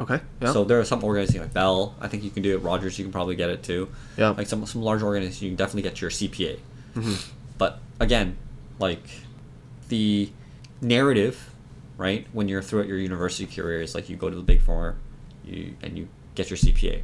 [0.00, 0.20] Okay.
[0.42, 0.52] Yeah.
[0.52, 1.94] So there are some organizations like Bell.
[2.00, 2.58] I think you can do it.
[2.62, 3.88] Rogers, you can probably get it too.
[4.18, 4.30] Yeah.
[4.30, 6.58] Like some some large organizations, you can definitely get your CPA.
[6.94, 7.28] Mhm.
[7.58, 8.36] But again,
[8.78, 9.02] like
[9.88, 10.30] the
[10.80, 11.50] narrative,
[11.96, 12.26] right?
[12.32, 14.96] When you're throughout your university career, is like you go to the big four,
[15.44, 17.02] you and you get your CPA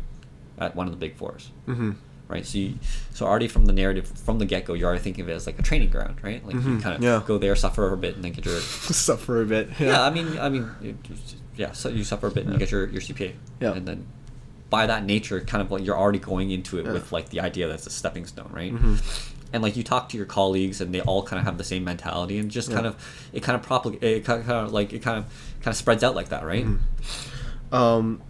[0.59, 1.93] at one of the big fours, Mm-hmm.
[2.33, 2.45] Right?
[2.45, 2.79] So you,
[3.15, 5.47] so already from the narrative from the get go, you're already thinking of it as
[5.47, 6.45] like a training ground, right?
[6.45, 6.83] Like you Mhm.
[6.83, 7.23] kind of Yeah.
[7.27, 8.59] go there, suffer a bit, and then get your
[9.07, 9.69] Suffer a bit.
[9.79, 10.03] yeah.
[10.03, 10.97] I mean, I mean, it-
[11.57, 11.73] yeah.
[11.73, 12.59] So you suffer a bit and you Yeah.
[12.59, 13.35] get your, your CPA.
[13.61, 13.75] Yeah.
[13.75, 14.07] And then
[14.71, 16.93] by that nature, kind of like you're already going into it Yeah.
[16.93, 18.75] with like the idea that's a stepping stone, right?
[18.75, 19.29] Mhm.
[19.53, 21.85] And like you talk to your colleagues and they all kind of have the same
[21.85, 22.77] mentality and just Yeah.
[22.77, 22.97] kind of
[23.35, 25.25] it kind of propagate it kind of, kind of like it kind of
[25.61, 26.65] kind of spreads out like that, right?
[26.67, 26.79] Mhm.
[27.77, 28.23] Um,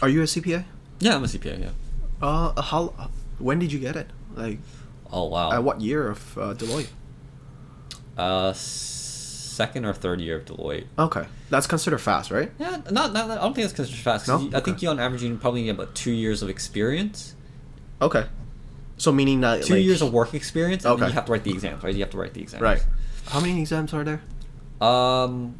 [0.00, 0.64] are you a CPA?
[1.00, 1.58] Yeah, I'm a CPA.
[1.60, 1.70] Yeah.
[2.20, 2.92] Uh, how?
[3.38, 4.08] When did you get it?
[4.34, 4.58] Like,
[5.12, 5.52] Oh wow.
[5.52, 6.88] at what year of uh, Deloitte?
[8.16, 10.86] Uh, second or third year of Deloitte.
[10.98, 12.50] Okay, that's considered fast, right?
[12.58, 14.26] Yeah, not, not, I don't think that's considered fast.
[14.28, 14.38] No?
[14.40, 17.34] you- I think you on average you probably need about two years of experience.
[18.02, 18.26] Okay.
[18.96, 21.10] So meaning that two like, years of work experience, and then Okay.
[21.10, 21.94] you have to write the exams, right?
[21.94, 22.62] You have to write the exams.
[22.62, 22.84] Right.
[23.26, 24.20] How many exams are there?
[24.80, 25.54] Um,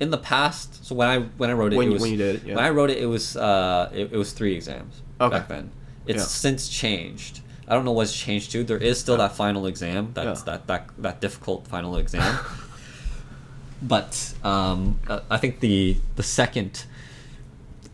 [0.00, 2.10] in the past, so when I when I wrote it, When it you- was when
[2.10, 2.54] you did it, yeah.
[2.56, 5.38] when I wrote it, it was uh it, it was three exams Okay.
[5.38, 5.70] back then.
[6.06, 6.24] It's Yeah.
[6.24, 7.40] since changed.
[7.68, 8.64] I don't know what's changed to.
[8.64, 10.10] There is still that final exam.
[10.14, 10.44] That's Yeah.
[10.58, 12.38] that that that difficult final exam.
[13.82, 16.84] but um, uh, I think the the second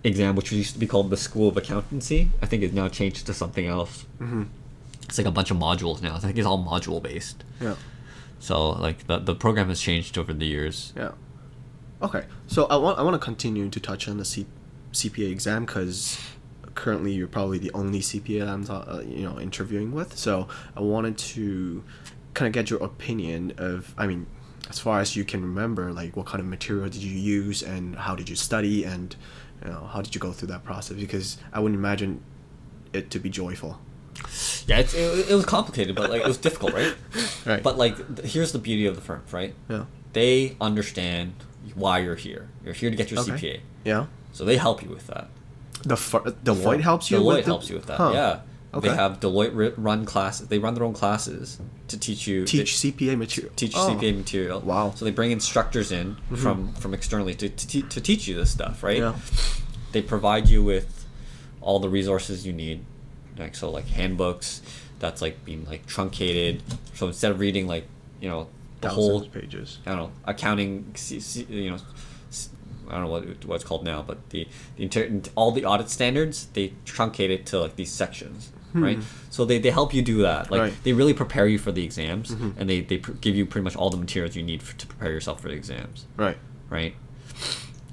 [0.05, 3.27] exam, which used to be called the School of Accountancy, I think is now changed
[3.27, 4.05] to something else.
[4.21, 4.45] Mm-hmm.
[5.05, 6.15] It's like a bunch of modules now.
[6.17, 7.45] I think it's all module based.
[7.61, 7.75] Yeah.
[8.41, 10.93] So like the the program has changed over the years.
[10.97, 11.13] Yeah.
[12.03, 12.25] Okay.
[12.47, 14.47] So I want I want to continue to touch on the C,
[14.93, 16.19] CPA exam because
[16.83, 20.11] currently you're probably the only CPA that I'm uh, you know interviewing with.
[20.17, 20.33] So
[20.77, 21.83] I wanted to
[22.35, 24.27] kind of get your opinion of I mean
[24.71, 27.97] as far as you can remember like what kind of material did you use and
[27.97, 29.17] how did you study and
[29.63, 32.23] you know how did you go through that process because I wouldn't imagine
[32.93, 33.73] it to be joyful.
[34.67, 36.95] Yeah, it, it was complicated, but like it was difficult, right?
[37.47, 37.63] Right.
[37.63, 39.55] But like, here's the beauty of the firms, right?
[39.71, 39.85] Yeah.
[40.13, 41.33] They understand
[41.75, 42.49] why you're here.
[42.65, 43.33] You're here to get your Okay.
[43.33, 44.07] CPA, Yeah.
[44.33, 45.29] so they help you with that.
[45.83, 47.19] The fir- Deloitte helps you.
[47.19, 47.97] Deloitte with the- helps you with that.
[47.99, 48.11] Huh.
[48.13, 48.41] Yeah.
[48.75, 48.89] Okay.
[48.91, 50.49] They have Deloitte run classes.
[50.49, 53.53] They run their own classes to teach you Teach they- CPA material.
[53.57, 53.89] teach Oh.
[53.89, 54.61] CPA material.
[54.61, 54.93] Wow.
[54.95, 56.35] So they bring instructors in mm-hmm.
[56.37, 58.99] from from externally to, to, to teach you this stuff, right?
[58.99, 59.15] Yeah.
[59.93, 61.07] They provide you with
[61.63, 62.85] all the resources you need,
[63.39, 64.61] like so like handbooks
[64.99, 66.63] that's like being like truncated.
[66.95, 67.87] So instead of reading like
[68.21, 68.49] you know
[68.81, 69.79] the whole Thousands of pages.
[69.87, 70.95] I don't know accounting,
[71.49, 71.79] you know.
[72.89, 74.47] I don't know what, what it's called now, but the,
[74.77, 78.99] the inter- all the audit standards they truncate it to like these sections, right?
[79.31, 80.51] So they, they help you do that.
[80.51, 80.65] Like Hmm.
[80.67, 80.75] Right.
[80.85, 82.55] they really prepare you for the exams, Mhm.
[82.59, 84.87] and they, they pr- give you pretty much all the materials you need for, to
[84.87, 86.39] prepare yourself for the exams, Right.
[86.71, 86.95] right?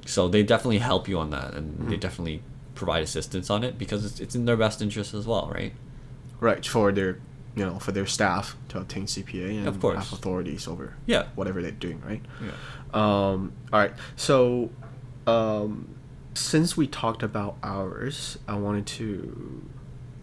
[0.05, 1.89] So they definitely help you on that, and Hmm.
[1.89, 2.41] they definitely
[2.75, 5.73] provide assistance on it because it's, it's in their best interest as well, right?
[6.39, 7.19] Right, for their
[7.57, 9.95] you know, for their staff to obtain CPA and Of course.
[9.97, 11.27] have authorities over Yeah.
[11.35, 12.21] whatever they're doing, right?
[12.43, 12.51] Yeah.
[12.93, 13.93] Um, all right.
[14.17, 14.71] So,
[15.27, 15.95] um,
[16.33, 19.63] since we talked about hours, I wanted to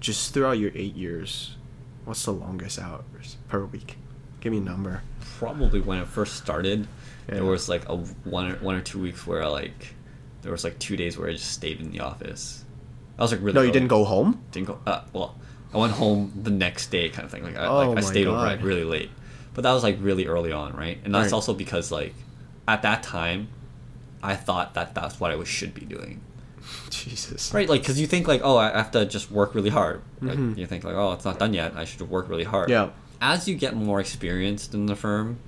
[0.00, 1.56] just throughout your eight years,
[2.04, 3.96] what's the longest hours per week?
[4.40, 5.02] Give me a number.
[5.38, 6.86] Probably when it first started,
[7.28, 7.36] Yeah.
[7.36, 9.94] there was like a one or, one or two weeks where like
[10.42, 12.64] there was like two days where I just stayed in the office.
[13.18, 13.52] I was like really.
[13.54, 13.72] No, you early.
[13.72, 14.42] didn't go home.
[14.50, 14.78] didn't go.
[14.86, 15.36] Uh, well,
[15.72, 17.44] I went home the next day, kind of thing.
[17.44, 18.62] Like I, Oh like, I stayed God.
[18.62, 19.10] really late,
[19.54, 20.98] but that was like really early on, right?
[21.04, 21.32] And that's Right.
[21.32, 22.14] also because like
[22.66, 23.48] at that time,
[24.22, 26.20] I thought that that's what I was, should be doing,
[26.90, 27.52] Jesus.
[27.52, 27.68] right?
[27.68, 30.02] Like because you think like oh I have to just work really hard.
[30.20, 30.56] Like, Mhm.
[30.56, 31.74] you think like oh it's not done yet.
[31.76, 32.70] I should work really hard.
[32.70, 32.90] Yeah.
[33.20, 35.38] as you get more experienced in the firm,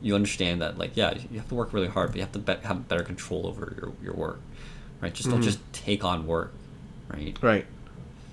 [0.00, 2.38] you understand that like yeah, you have to work really hard, but you have to
[2.38, 4.40] be- have better control over your, your work,
[5.00, 5.12] right?
[5.12, 5.44] Just don't Mhm.
[5.44, 6.52] just take on work,
[7.08, 7.36] right?
[7.42, 7.66] Right.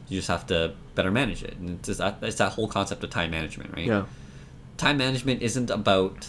[0.07, 3.03] You just have to better manage it, and it's just that it's that whole concept
[3.03, 3.85] of time management, right?
[3.85, 4.05] Yeah.
[4.77, 6.27] Time management isn't about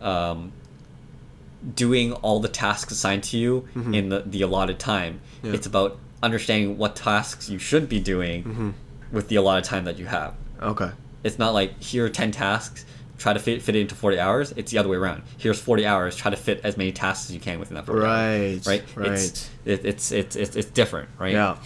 [0.00, 0.52] um,
[1.74, 3.94] doing all the tasks assigned to you Mhm.
[3.96, 5.20] in the, the allotted time.
[5.42, 5.52] Yeah.
[5.52, 8.70] It's about understanding what tasks you should be doing hmm
[9.12, 10.34] with the allotted time that you have.
[10.60, 10.90] Okay.
[11.22, 12.84] It's not like here are ten tasks,
[13.16, 14.52] try to fit fit it into forty hours.
[14.56, 15.22] It's the other way around.
[15.38, 18.04] Here's forty hours, try to fit as many tasks as you can within that forty
[18.04, 18.66] hours.
[18.66, 18.84] Right.
[18.96, 19.10] Right.
[19.12, 21.32] It's, it, it's it's it's it's different, right?
[21.32, 21.56] Yeah.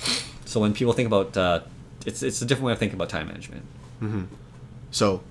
[0.44, 1.60] So when people think about, uh,
[2.06, 3.64] it's it's a different way of thinking about time management.
[4.00, 4.22] hmm
[4.90, 5.22] So,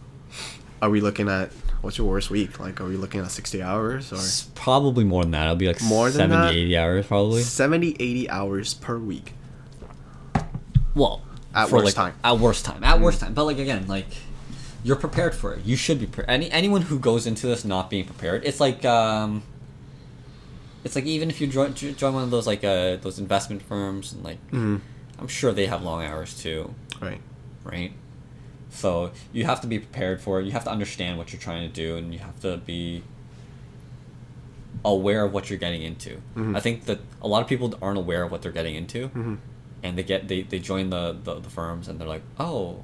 [0.82, 1.51] are we looking at
[1.82, 2.60] what's your worst week?
[2.60, 5.44] Like, are we looking at sixty hours or It's probably more than that.
[5.46, 6.54] It'll be like More than 70, that?
[6.54, 7.42] 80 hours probably.
[7.44, 9.34] 70, 80 hours per week?
[10.96, 11.22] Well,
[11.54, 12.13] At worst like, time.
[12.24, 12.84] At worst time.
[12.84, 13.34] At worst time.
[13.34, 14.08] But like again, like
[14.84, 15.66] you're prepared for it.
[15.66, 16.30] You should be prepared.
[16.30, 19.44] Any anyone who goes into this not being prepared, it's like um,
[20.84, 24.13] it's like even if you join join one of those like uh those investment firms
[24.13, 24.78] and like hmm
[25.20, 27.20] I'm sure they have long hours too, Right.
[27.63, 27.92] right?
[28.69, 30.45] So you have to be prepared for it.
[30.45, 33.03] You have to understand what you're trying to do, and you have to be
[34.86, 36.21] aware of what you're getting into.
[36.36, 36.56] Mhm.
[36.56, 39.36] I think that a lot of people aren't aware of what they're getting into hmm
[39.84, 42.84] and they get they, they join the, the, the firms and they're like oh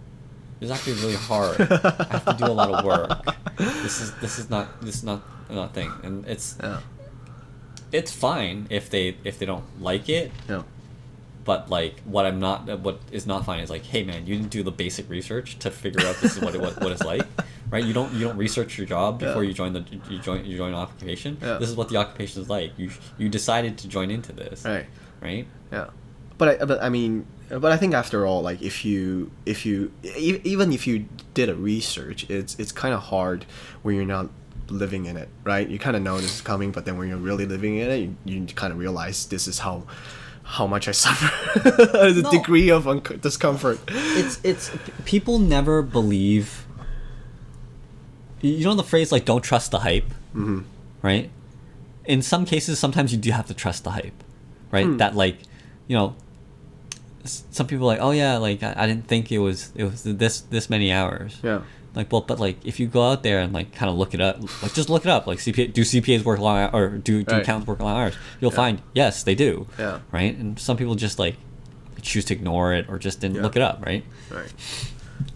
[0.59, 3.09] this is actually really hard i have to do a lot of work
[3.57, 6.81] this is this is not this is not not thing and it's Yeah.
[7.91, 10.61] it's fine if they if they don't like it Yeah.
[11.45, 14.49] But like what i'm not what is not fine is like hey man you didn't
[14.51, 17.23] do the basic research to figure out this is what it what, what it's like
[17.69, 19.49] right you don't you don't research your job before Yeah.
[19.49, 21.58] you join the you join you join an occupation Yeah.
[21.58, 24.86] this is what the occupation is like you you decided to join into this Right.
[25.21, 25.88] right Yeah,
[26.38, 29.91] but I, but I mean, but I think after all, like if you if you
[30.03, 33.45] e- even if you did a research, it's it's kind of hard
[33.84, 34.29] when you're not
[34.69, 35.67] living in it, right?
[35.69, 37.97] You kind of know this is coming, but then when you're really living in it,
[38.01, 39.84] you, you kind of realize this is how
[40.43, 42.32] how much I suffer, the No.
[42.32, 43.79] degree of unc- discomfort.
[43.88, 44.71] it's it's
[45.06, 46.65] people never believe
[48.41, 50.62] you know the phrase like don't trust the hype hmm
[51.01, 51.29] right
[52.06, 54.23] in some cases sometimes you do have to trust the hype
[54.71, 54.97] right Hmm.
[54.97, 55.38] that like
[55.88, 56.15] you know
[57.23, 59.86] s- some people are like oh yeah like I, I didn't think it was it
[59.86, 61.62] was this this many hours Yeah.
[61.95, 64.21] Like well but like if you go out there and like kind of look it
[64.21, 67.34] up like just look it up like CPA do CPAs work long or do do
[67.34, 67.41] Right.
[67.41, 68.56] accountants work long hours you'll Yeah.
[68.58, 69.99] find yes they do Yeah.
[70.12, 71.36] right and some people just like
[72.01, 73.41] choose to ignore it or just didn't Yeah.
[73.43, 74.51] look it up right Right.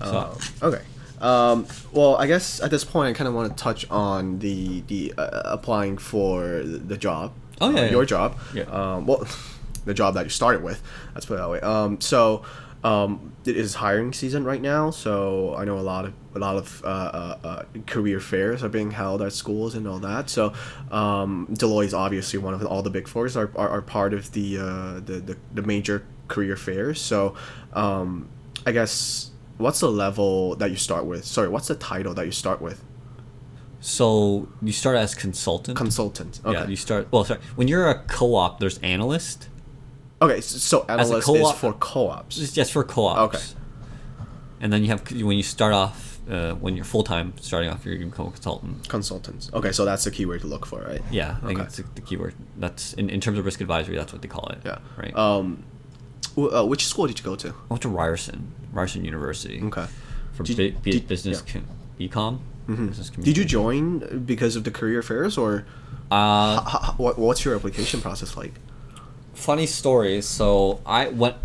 [0.02, 0.82] So- Uh, okay.
[1.20, 4.82] Um, well, I guess at this point, I kind of want to touch on the
[4.88, 7.32] the uh, applying for the job.
[7.60, 7.90] Oh, yeah, uh, yeah.
[7.92, 8.38] your job.
[8.54, 8.64] Yeah.
[8.66, 9.26] Um, well,
[9.86, 10.80] the job that you started with.
[11.16, 11.60] Let's put it that way.
[11.62, 12.44] Um, so.
[12.88, 16.56] Um, it is hiring season right now, so I know a lot of a lot
[16.56, 20.30] of uh, uh, uh, career fairs are being held at schools and all that.
[20.30, 20.54] So
[20.92, 24.32] um, Deloitte is obviously one of all the big fours are, are, are part of
[24.32, 27.02] the, uh, the, the the major career fairs.
[27.02, 27.36] So
[27.74, 28.30] um,
[28.66, 31.26] I guess what's the level that you start with?
[31.26, 32.84] Sorry, what's the title that you start with?
[33.80, 35.78] So you start as consultant.
[35.78, 36.42] Consultant.
[36.46, 36.58] Okay.
[36.58, 37.08] Yeah, you start.
[37.12, 37.42] Well, sorry.
[37.56, 39.50] When you're a co-op, there's analyst.
[40.22, 40.42] Okay.
[40.42, 42.38] So As a co-op- is for co-ops.
[42.40, 43.36] It's just for co-ops.
[43.36, 43.44] Okay.
[44.62, 47.86] And then you have when you start off uh, when you're full time starting off,
[47.86, 48.90] you're a consultant.
[48.90, 49.50] Consultants.
[49.54, 51.02] Okay, so that's the keyword to look for, right?
[51.12, 51.68] Yeah, I think Okay.
[51.68, 52.34] it's the, keyword.
[52.58, 53.96] That's in, in terms of risk advisory.
[53.96, 54.60] That's what they call it.
[54.66, 54.80] Yeah.
[54.98, 55.16] Right.
[55.16, 55.64] Um,
[56.36, 57.50] w- uh, which school did you go to?
[57.50, 59.62] I went to Ryerson, Ryerson University.
[59.64, 59.86] Okay.
[60.34, 61.54] For Did- bi- bi- did- business yeah.
[61.54, 61.68] com-
[62.00, 62.40] ecom.
[62.68, 62.88] Mhm.
[62.90, 65.66] Business Did you join because of the career fairs, or
[66.12, 68.54] Uh, h- h- what, what's your application process like?
[69.38, 70.22] Funny story.
[70.22, 71.36] So I went.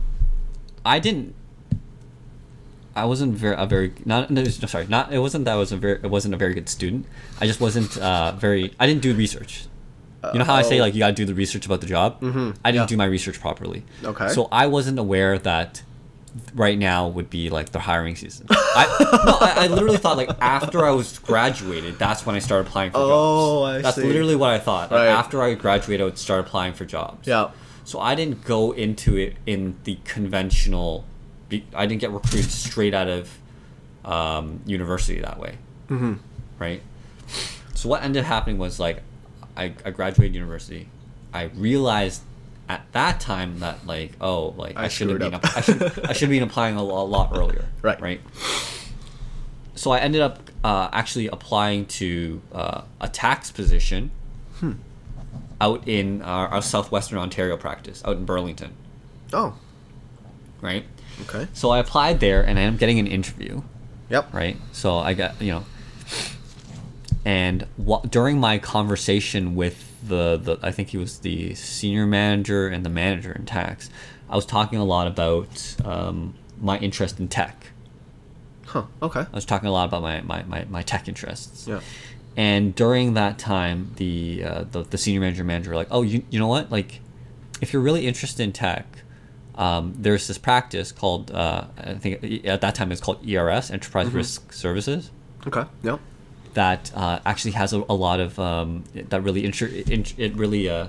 [0.85, 1.35] I didn't.
[2.95, 5.79] I wasn't very a very not no, sorry not it wasn't that I was a
[5.79, 7.07] very it wasn't a very good student.
[7.41, 8.75] I just wasn't uh, very.
[8.79, 9.67] I didn't do research.
[10.33, 10.83] You know how I say oh.
[10.83, 12.21] like you gotta do the research about the job.
[12.21, 12.87] Mhm, I didn't yeah.
[12.87, 13.85] do my research properly.
[14.05, 14.29] Okay.
[14.29, 15.83] So I wasn't aware that
[16.55, 18.47] right now would be like the hiring season.
[18.51, 18.85] I
[19.27, 22.93] no, I, I literally thought like after I was graduated, that's when I started applying
[22.93, 23.79] for Oh, jobs.
[23.79, 24.05] I that's see.
[24.05, 24.91] literally what I thought.
[24.91, 25.09] Like, Right.
[25.09, 27.27] after I graduated, I would start applying for jobs.
[27.27, 27.51] Yeah.
[27.85, 31.05] So I didn't go into it in the conventional.
[31.75, 33.39] I didn't get recruited straight out of
[34.05, 35.59] um, university that way,
[35.91, 36.15] Mm-hmm.
[36.59, 36.81] right?
[37.75, 39.03] So what ended up happening was like,
[39.57, 40.89] I, I graduated university.
[41.35, 42.23] I realized
[42.69, 45.45] at that time that like oh like I I, should have been up.
[45.57, 47.67] I should I should have been applying a, lo- a lot earlier.
[47.83, 48.01] Right.
[48.01, 48.21] Right.
[49.75, 54.11] So I ended up uh, actually applying to uh, a tax position
[54.61, 54.73] Hmm.
[55.63, 58.73] Out in our, our southwestern Ontario practice, out in Burlington,
[59.33, 59.55] Oh.
[60.61, 60.85] right?
[61.23, 61.47] Okay.
[61.55, 63.63] So I applied there, and I am getting an interview,
[64.11, 64.35] Yep.
[64.35, 64.57] Right.
[64.73, 65.65] So I got you know,
[67.25, 72.69] and what during my conversation with the the I think he was the senior manager
[72.69, 73.89] and the manager in tax,
[74.29, 77.69] I was talking a lot about um, my interest in tech.
[78.67, 78.85] Huh.
[79.03, 79.21] Okay.
[79.21, 81.67] I was talking a lot about my, my, my, my tech interests.
[81.69, 81.81] Yeah.
[82.37, 86.23] And during that time, the, uh, the the senior manager manager were like, oh, you,
[86.31, 86.71] you know what?
[86.73, 87.01] Like,
[87.61, 88.87] if you're really interested in tech,
[89.57, 94.09] um, there's this practice called uh, I think at that time it's called ERS, Enterprise
[94.11, 95.11] Risk Services,
[95.47, 95.65] Okay.
[95.83, 96.01] Yep.
[96.55, 100.71] that uh, actually has a, a lot of um, that really insure, in, it really
[100.71, 100.89] uh,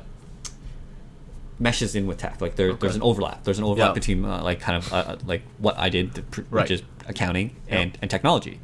[1.60, 2.42] meshes in with tech.
[2.42, 3.44] Like there, there's an overlap.
[3.44, 3.94] There's an overlap Yeah.
[3.94, 6.64] between uh, like kind of uh, like what I did, pr- Right.
[6.64, 8.60] which is accounting and, and technology.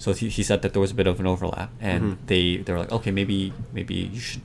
[0.00, 2.16] So he, he said that there was a bit of an overlap, and Mhm.
[2.26, 4.40] they they were like, okay, maybe maybe you should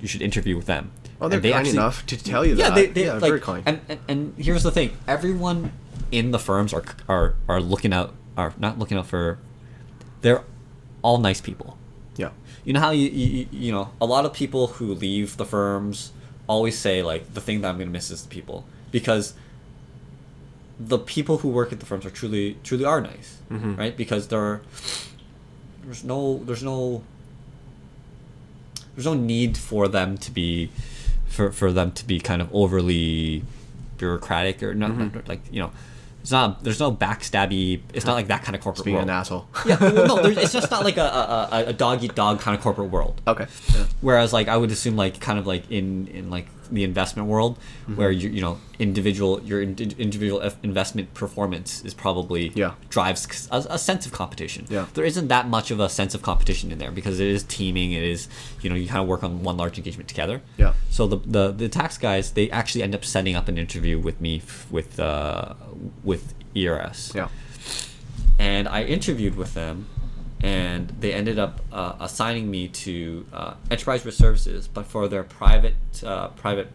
[0.00, 0.90] you should interview with them.
[1.20, 2.74] Oh, they're And they kind actually- enough to tell you yeah, that.
[2.74, 3.62] they, they yeah, like, very kind.
[3.68, 5.72] And, and and here's the thing: everyone
[6.10, 9.36] in the firms are are are looking out are not looking out for.
[10.22, 10.42] They're
[11.02, 11.76] all nice people.
[12.16, 12.30] yeah.
[12.64, 16.10] You know how you, you you know a lot of people who leave the firms
[16.48, 19.34] always say like the thing that I'm gonna miss is the people because
[20.78, 23.78] the people who work at the firms are truly truly are nice, Mhm.
[23.78, 23.96] right?
[23.96, 24.60] Because there
[25.84, 27.02] there's no there's no
[28.94, 30.70] there's no need for them to be
[31.28, 33.42] for for them to be kind of overly
[33.98, 35.28] bureaucratic or not, Mm-hmm.
[35.28, 35.70] like you know
[36.20, 39.14] it's not there's no backstabby it's not like that kind of corporate Being world an
[39.14, 39.46] asshole.
[39.64, 42.40] yeah, well, no, there's, it's just not like a, a, a- a dog eat dog
[42.40, 43.20] kind of corporate world.
[43.28, 43.46] okay.
[43.74, 43.84] Yeah.
[44.00, 47.58] Whereas, like, I would assume, like, kind of like in in like the investment world,
[47.58, 47.96] Mm-hmm.
[47.96, 52.72] where you you know individual your indi- individual investment performance is probably Yeah.
[52.90, 54.66] drives a sense of competition.
[54.68, 54.86] Yeah.
[54.94, 57.92] there isn't that much of a sense of competition in there because it is teaming.
[57.92, 58.28] It is
[58.62, 60.40] you know you kind of work on one large engagement together.
[60.58, 60.72] Yeah.
[60.90, 64.20] So the, the the tax guys they actually end up setting up an interview with
[64.20, 65.54] me f- with uh
[66.04, 67.28] with ERS Yeah.
[68.38, 69.86] and I interviewed with them,
[70.46, 75.24] and they ended up uh, assigning me to uh, enterprise risk services, but for their
[75.24, 75.74] private
[76.04, 76.68] uh, private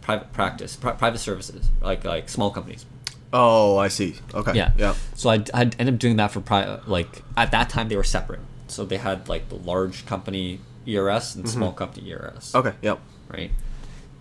[0.00, 2.84] private practice, pri- private services, like like small companies.
[3.32, 4.16] Oh, I see.
[4.34, 4.54] Okay.
[4.54, 4.72] Yeah.
[4.76, 4.94] Yeah.
[5.14, 8.04] So I I ended up doing that for pri- like at that time they were
[8.18, 8.40] separate.
[8.68, 10.58] So they had like the large company
[10.88, 12.58] ERS and small company ERS Mm-hmm.
[12.66, 12.76] Okay.
[12.82, 12.98] Yep.
[13.28, 13.50] right?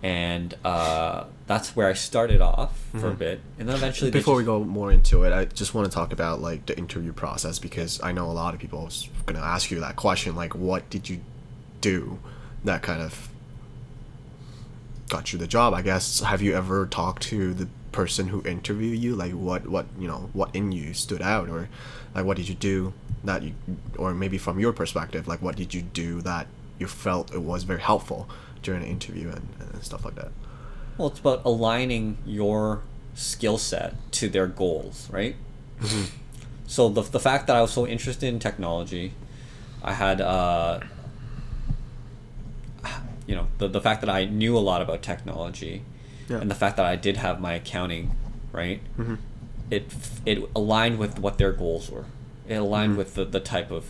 [0.03, 4.17] And uh, that's where I started off for a bit, and then eventually Mm-hmm.
[4.17, 7.13] Before we go more into it, I just want to talk about like the interview
[7.13, 10.55] process because I know a lot of people are gonna ask you that question, like,
[10.55, 11.19] what did you
[11.81, 12.17] do
[12.63, 13.29] that kind of
[15.09, 15.73] got you the job?
[15.75, 16.21] I guess.
[16.21, 19.15] Have you ever talked to the person who interviewed you?
[19.15, 21.69] Like, what what you know, what in you stood out, or
[22.15, 22.93] like, what did you do
[23.23, 23.53] that you,
[23.97, 26.47] or maybe from your perspective, like, what did you do that
[26.79, 28.27] you felt it was very helpful
[28.61, 30.31] during an interview and, and stuff like that?
[30.97, 32.81] Well, it's about aligning your
[33.15, 35.35] skill set to their goals, right?
[36.67, 39.13] So the, the fact that I was so interested in technology,
[39.83, 40.79] I had, uh,
[43.27, 45.83] you know, the, the fact that I knew a lot about technology,
[46.29, 46.37] Yeah.
[46.37, 48.11] and the fact that I did have my accounting,
[48.51, 48.81] right?
[48.97, 49.17] Mhm.
[49.69, 49.91] It
[50.25, 52.05] it aligned with what their goals were.
[52.47, 53.85] It aligned with the, the type of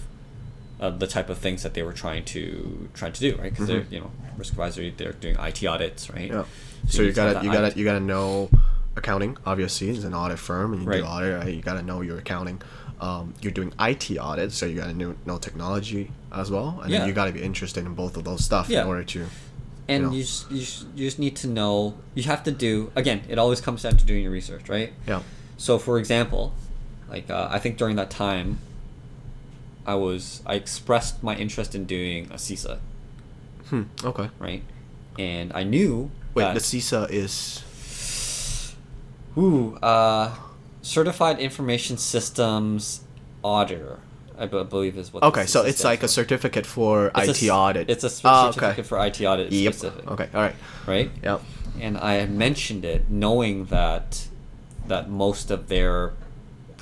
[0.82, 3.52] uh, the type of things that they were trying to trying to do, right?
[3.52, 6.30] Because they're you know risk advisory, they're doing IT audits, right?
[6.30, 6.44] Yeah.
[6.90, 8.50] So, you to have gotta you IT gotta you gotta know
[8.96, 9.38] accounting.
[9.46, 10.98] Obviously, it's an audit firm, and you Right.
[11.02, 11.40] do audit.
[11.44, 11.54] Right?
[11.54, 12.62] You gotta know your accounting.
[13.00, 17.00] Um, you're doing IT audits, so you gotta know, know technology as well, and Yeah.
[17.00, 18.82] then you gotta be interested in both of those stuff Yeah.
[18.82, 19.26] in order to.
[19.88, 20.16] and you know.
[20.16, 23.38] you, just, you, just, you just need to know you have to do again it
[23.40, 25.22] always comes down to doing your research right Yeah.
[25.58, 26.54] so for example
[27.10, 28.60] like uh, i think during that time
[29.86, 32.80] i was i expressed my interest in doing a cisa
[33.70, 33.84] Hmm.
[34.04, 34.30] Okay.
[34.40, 34.64] right
[35.18, 37.64] and i knew Wait, that the CISA is.
[39.38, 40.36] ooh, uh,
[40.82, 43.02] certified information systems
[43.44, 44.00] auditor
[44.38, 47.90] i believe is what Okay, so it's like a certificate for It's IT c- audit.
[47.90, 49.74] it's a c- Oh, certificate for it audit Yep.
[49.74, 50.30] specific Okay.
[50.34, 50.56] All right.
[50.88, 51.42] right Yep.
[51.80, 54.28] and I mentioned it knowing that
[54.88, 56.14] that most of their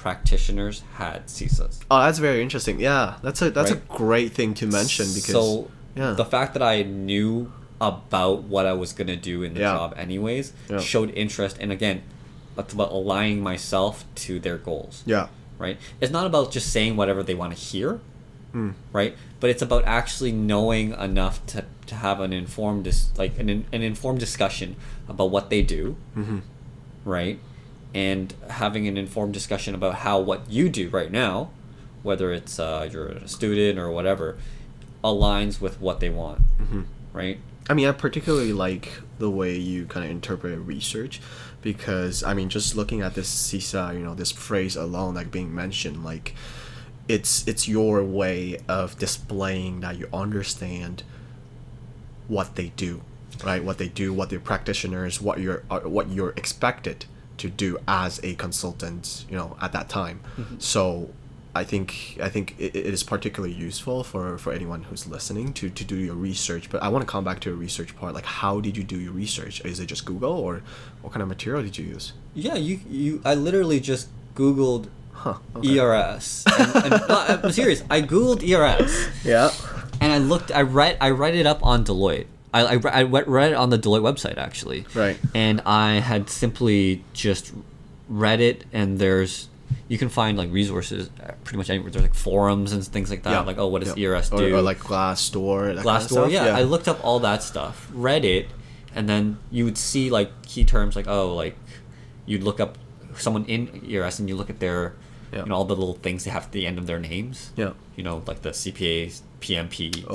[0.01, 1.79] practitioners had CISAs.
[1.91, 2.79] Oh, that's very interesting.
[2.79, 3.81] Yeah, that's a that's Right.
[3.89, 5.31] a great thing to mention because.
[5.39, 6.13] so yeah.
[6.13, 9.73] the fact that I knew about what I was gonna do in the Yeah.
[9.75, 10.79] job anyways Yeah.
[10.79, 12.01] showed interest and again
[12.55, 15.03] that's about aligning myself to their goals.
[15.05, 15.27] yeah.
[15.57, 15.77] Right?
[16.01, 17.99] It's not about just saying whatever they want to hear,
[18.53, 18.73] Mm.
[18.93, 19.15] right?
[19.41, 23.81] But it's about actually knowing enough to, to have an informed dis- like an, an
[23.81, 24.75] informed discussion
[25.07, 26.39] about what they do, Mm-hmm.
[27.05, 27.39] right?
[27.93, 31.49] And having an informed discussion about how what you do right now,
[32.03, 34.37] whether it's uh, you're a student or whatever,
[35.03, 36.81] aligns with what they want, Mm-hmm.
[37.13, 37.39] right?
[37.69, 41.21] I mean, I particularly like the way you kind of interpret research
[41.61, 45.53] because, I mean, just looking at this CISA, you know, this phrase alone, like being
[45.53, 46.33] mentioned, like
[47.07, 51.03] it's it's your way of displaying that you understand
[52.27, 53.01] what they do,
[53.43, 53.63] right?
[53.63, 57.05] What they do, what they're practitioners, what you're uh, what you're expected
[57.39, 60.21] to do as a consultant, you know, at that time.
[60.37, 60.59] Mm-hmm.
[60.59, 61.09] So
[61.55, 65.69] I think I think it, it is particularly useful for, for anyone who's listening to,
[65.69, 66.69] to do your research.
[66.69, 68.13] But I want to come back to your research part.
[68.13, 69.61] Like, how did you do your research?
[69.65, 70.61] Is it just Google, or
[71.01, 72.13] what kind of material did you use?
[72.35, 73.21] Yeah, you you.
[73.25, 75.35] I literally just Googled Huh.
[75.57, 75.79] okay.
[75.79, 76.45] ERS.
[76.57, 77.83] And, and, I'm uh, serious.
[77.89, 79.09] I Googled ERS.
[79.25, 79.51] Yeah.
[79.99, 80.49] and I looked.
[80.51, 80.97] I read.
[81.01, 82.27] I read it up on Deloitte.
[82.53, 84.85] I I, I went- read it on the Deloitte website actually.
[84.95, 85.17] Right.
[85.35, 87.53] And I had simply just
[88.07, 89.47] read it, and there's
[89.87, 91.91] you can find like resources uh, pretty much anywhere.
[91.91, 93.31] There's like forums and things like that.
[93.31, 93.39] Yeah.
[93.41, 94.09] Like oh, what does Yeah.
[94.09, 94.55] ERS do?
[94.55, 95.79] Or like Glassdoor.
[95.81, 96.09] Glassdoor.
[96.15, 96.57] Kind of yeah, stuff?
[96.59, 98.47] I looked up all that stuff, read it,
[98.95, 101.55] and then you would see like key terms like oh like
[102.25, 102.77] you'd look up
[103.15, 104.93] someone in ERS and you look at their
[105.31, 105.39] Yeah.
[105.43, 107.51] you know all the little things they have at the end of their names.
[107.55, 107.73] Yeah.
[107.95, 110.03] You know like the CPA, PMP.
[110.07, 110.13] Oh.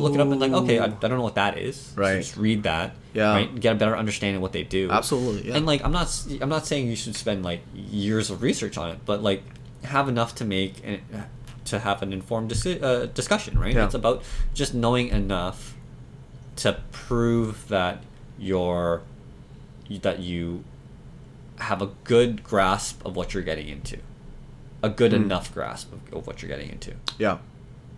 [0.00, 1.76] look it up and like okay I, I don't know what that is.
[1.76, 2.18] So Right.
[2.18, 2.94] just read that.
[3.14, 3.32] Yeah.
[3.32, 3.60] Right.
[3.60, 4.90] Get a better understanding of what they do.
[4.90, 5.56] Absolutely, yeah.
[5.56, 8.76] And like I'm not s- I'm not saying you should spend like years of research
[8.78, 9.42] on it, but like
[9.84, 11.00] have enough to make an,
[11.66, 13.58] to have an informed dis- uh, discussion.
[13.58, 13.74] Right.
[13.74, 13.84] Yeah.
[13.86, 14.22] It's about
[14.54, 15.74] just knowing enough
[16.56, 18.02] to prove that
[18.38, 19.02] you're
[20.02, 20.64] that you
[21.58, 23.98] have a good grasp of what you're getting into
[24.82, 25.24] a good Mm.
[25.24, 27.38] enough grasp of, of what you're getting into Yeah.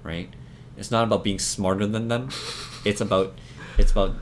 [0.03, 0.29] right
[0.77, 2.29] it's not about being smarter than them
[2.85, 3.35] it's about
[3.79, 4.15] it's about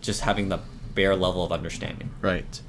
[0.00, 0.60] just having the
[0.94, 2.60] bare level of understanding Right.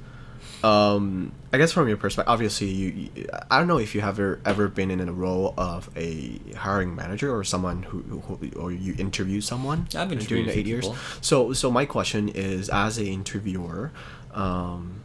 [0.62, 3.28] Um, I guess from your perspective, obviously, you, you.
[3.50, 6.94] I don't know if you have ever, ever been in a role of a hiring
[6.94, 9.88] manager or someone who, who or you interview someone.
[9.96, 10.84] I've been a eight years.
[10.86, 10.96] people.
[11.20, 13.90] So, so my question is, as a interviewer,
[14.32, 15.00] um,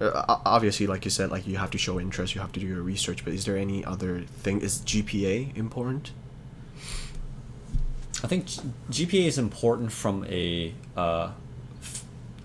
[0.00, 2.82] obviously, like you said, like you have to show interest, you have to do your
[2.82, 3.24] research.
[3.24, 4.60] But is there any other thing?
[4.60, 6.12] Is GPA important?
[8.22, 8.60] I think G-
[9.06, 11.30] gpa is important from a uh,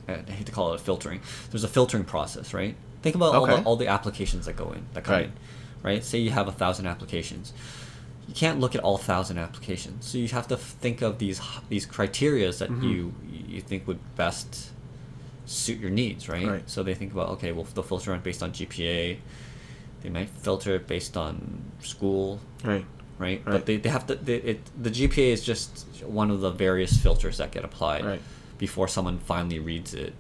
[0.07, 3.45] i hate to call it a filtering there's a filtering process right think about all,
[3.45, 5.25] the, all the applications that go in that come Right.
[5.25, 5.31] in
[5.83, 7.53] right say you have a thousand applications
[8.27, 11.39] you can't look at all thousand applications so you have to think of these
[11.69, 12.83] these criterias that Mhm.
[12.83, 13.13] you
[13.47, 14.69] you think would best
[15.45, 16.47] suit your needs right?
[16.47, 16.69] Right.
[16.69, 19.17] so they think about okay well they'll filter it based on gpa
[20.01, 22.85] they might filter it based on school Right.
[23.19, 23.41] Right?
[23.45, 23.53] Right.
[23.53, 24.15] But they, they have to.
[24.15, 28.21] They, it, the GPA is just one of the various filters that get applied Right.
[28.57, 30.13] before someone finally reads it.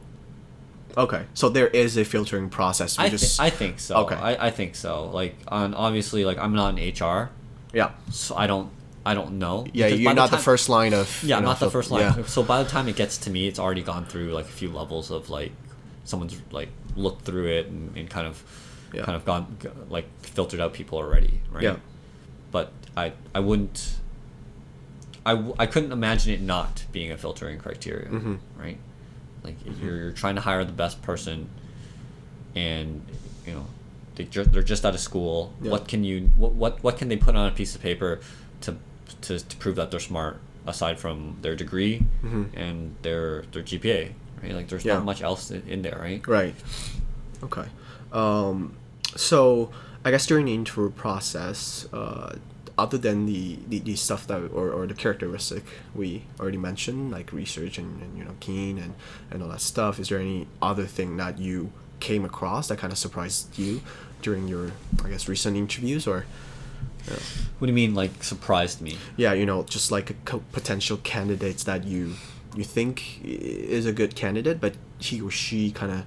[0.97, 1.23] Okay.
[1.33, 2.97] So there is a filtering process.
[2.99, 3.37] I, just.
[3.39, 3.95] thi- I think so.
[4.03, 4.15] Okay.
[4.15, 5.05] I, I think so.
[5.05, 7.29] Like on obviously like I'm not in HR,
[7.73, 7.91] yeah.
[8.11, 8.69] so I don't
[9.05, 9.65] I don't know.
[9.71, 11.23] Yeah, Because you're by not the time- first line of.
[11.23, 12.01] Yeah, you know, not the first line.
[12.17, 12.25] Yeah.
[12.25, 14.69] So by the time it gets to me, it's already gone through like a few
[14.71, 15.51] levels of like
[16.03, 18.43] someone's like looked through it and, and kind of
[18.91, 19.03] Yeah.
[19.05, 19.57] kind of gone
[19.89, 21.63] like filtered out people already, right?
[21.63, 21.75] Yeah.
[22.51, 23.95] But I I wouldn't.
[25.25, 28.39] I, I couldn't imagine it not being a filtering criteria, Mhm.
[28.57, 28.77] right?
[29.43, 31.49] Like if you're, you're trying to hire the best person,
[32.55, 33.01] and
[33.45, 33.65] you know
[34.15, 35.53] they ju- they're just out of school.
[35.61, 35.71] Yeah.
[35.71, 38.19] What can you what, what what can they put on a piece of paper
[38.61, 38.75] to
[39.21, 42.45] to, to prove that they're smart aside from their degree Mhm.
[42.55, 44.11] and their their GPA,
[44.43, 44.53] right?
[44.53, 44.95] Like there's Yeah.
[44.95, 46.25] not much else in, in there, right?
[46.27, 46.55] Right.
[47.43, 47.67] Okay.
[48.11, 48.73] Um,
[49.15, 49.71] so
[50.05, 52.35] I guess during the interview process, uh,
[52.83, 55.63] other than the, the, the stuff that or, or the characteristic
[55.93, 58.93] we already mentioned, like research and, and you know keen and,
[59.31, 62.93] and all that stuff, is there any other thing that you came across that kind
[62.93, 63.81] of surprised you
[64.21, 64.71] during your
[65.03, 66.25] I guess recent interviews or
[67.07, 67.15] yeah,
[67.57, 68.93] What do you mean, like surprised me?
[69.17, 72.15] yeah you know just like a co- potential candidates that you
[72.55, 76.01] you think is a good candidate but he or she kind of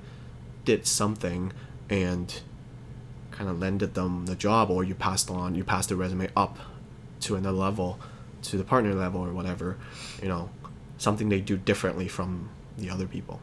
[0.64, 1.52] did something
[1.90, 2.40] and
[3.32, 6.58] kind of landed them the job or you passed on you passed the resume up
[7.20, 7.98] to another level
[8.42, 9.76] to the partner level or whatever
[10.22, 10.48] you know
[10.98, 13.40] something they do differently from the other people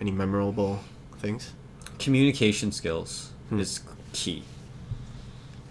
[0.00, 0.80] any memorable
[1.18, 1.52] things
[1.98, 3.60] Communication skills Hmm.
[3.60, 3.80] is
[4.14, 4.42] key,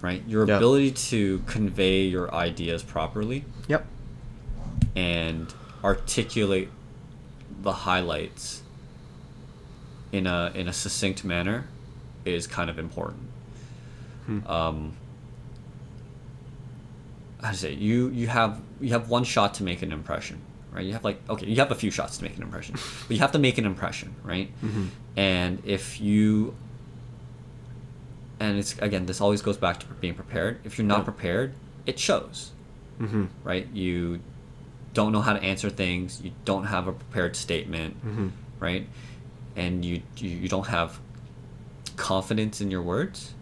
[0.02, 0.22] right?
[0.28, 0.58] Your Yeah.
[0.58, 3.86] ability to convey your ideas properly yep
[4.96, 5.52] and
[5.84, 6.70] articulate
[7.64, 8.62] the highlights
[10.12, 11.66] in a in a succinct manner
[12.26, 13.22] is kind of important.
[14.30, 14.48] Hmm.
[14.48, 14.94] Um,
[17.42, 20.42] how to say you you have you have one shot to make an impression,
[20.74, 20.86] right?
[20.86, 22.76] You have like okay, you have a few shots to make an impression,
[23.08, 24.50] but you have to make an impression, right?
[24.64, 24.88] Mhm.
[25.18, 26.54] And if you
[28.40, 30.60] and it's again, this always goes back to being prepared.
[30.64, 31.04] If you're not Yeah.
[31.06, 31.54] prepared,
[31.86, 32.52] it shows
[33.00, 33.26] mm-hmm.
[33.44, 33.68] right?
[33.74, 34.20] You
[34.94, 38.32] don't know how to answer things, you don't have a prepared statement, Mhm.
[38.60, 38.86] right?
[39.56, 41.00] And you, you you don't have
[41.96, 43.34] confidence in your words,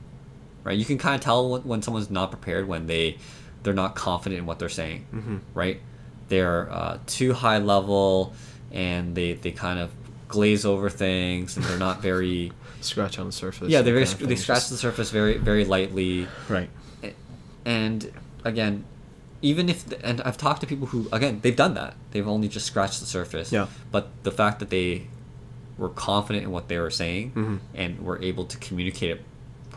[0.68, 0.78] right?
[0.78, 3.18] You can kind of tell when, when someone's not prepared when they
[3.64, 5.40] they're not confident in what they're saying, Mhm.
[5.54, 5.82] right?
[6.30, 8.34] They're uh, too high level,
[8.72, 9.90] and they they kind of
[10.28, 12.52] glaze over things, and they're not very
[12.82, 13.70] Scratch on the surface.
[13.70, 13.82] yeah.
[13.82, 16.70] They very kind of they scratch just- the surface very very lightly Right.
[17.66, 18.12] and
[18.46, 18.84] again
[19.42, 22.66] even if and i've talked to people who again they've done that they've only just
[22.66, 23.68] scratched the surface Yeah.
[23.92, 25.08] but the fact that they
[25.78, 27.60] were confident in what they were saying Mhm.
[27.76, 29.22] and were able to communicate it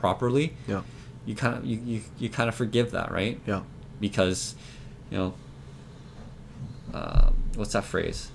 [0.01, 0.83] properly Yeah.
[1.27, 3.63] you kind of you, you, you kind of forgive that right Yeah.
[4.01, 4.55] because
[5.11, 5.35] you know
[6.93, 8.31] um, what's that phrase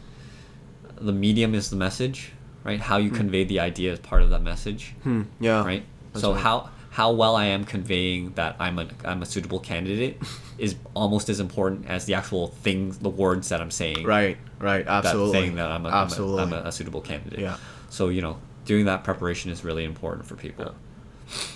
[0.99, 2.31] the medium is the message
[2.63, 5.23] right how you convey the idea is part of that message Hmm.
[5.39, 5.65] Yeah.
[5.65, 5.83] right?
[6.13, 6.41] That's so right.
[6.41, 10.21] how how well I am conveying that I'm a I'm a suitable candidate
[10.57, 14.05] is almost as important as the actual things, the words that I'm saying.
[14.05, 14.37] Right.
[14.59, 14.85] Right.
[14.85, 15.31] That Absolutely.
[15.33, 16.43] saying that I'm a- Absolutely.
[16.43, 17.39] I'm a, a suitable candidate.
[17.39, 17.57] Yeah.
[17.89, 20.73] So you know, doing that preparation is really important for people.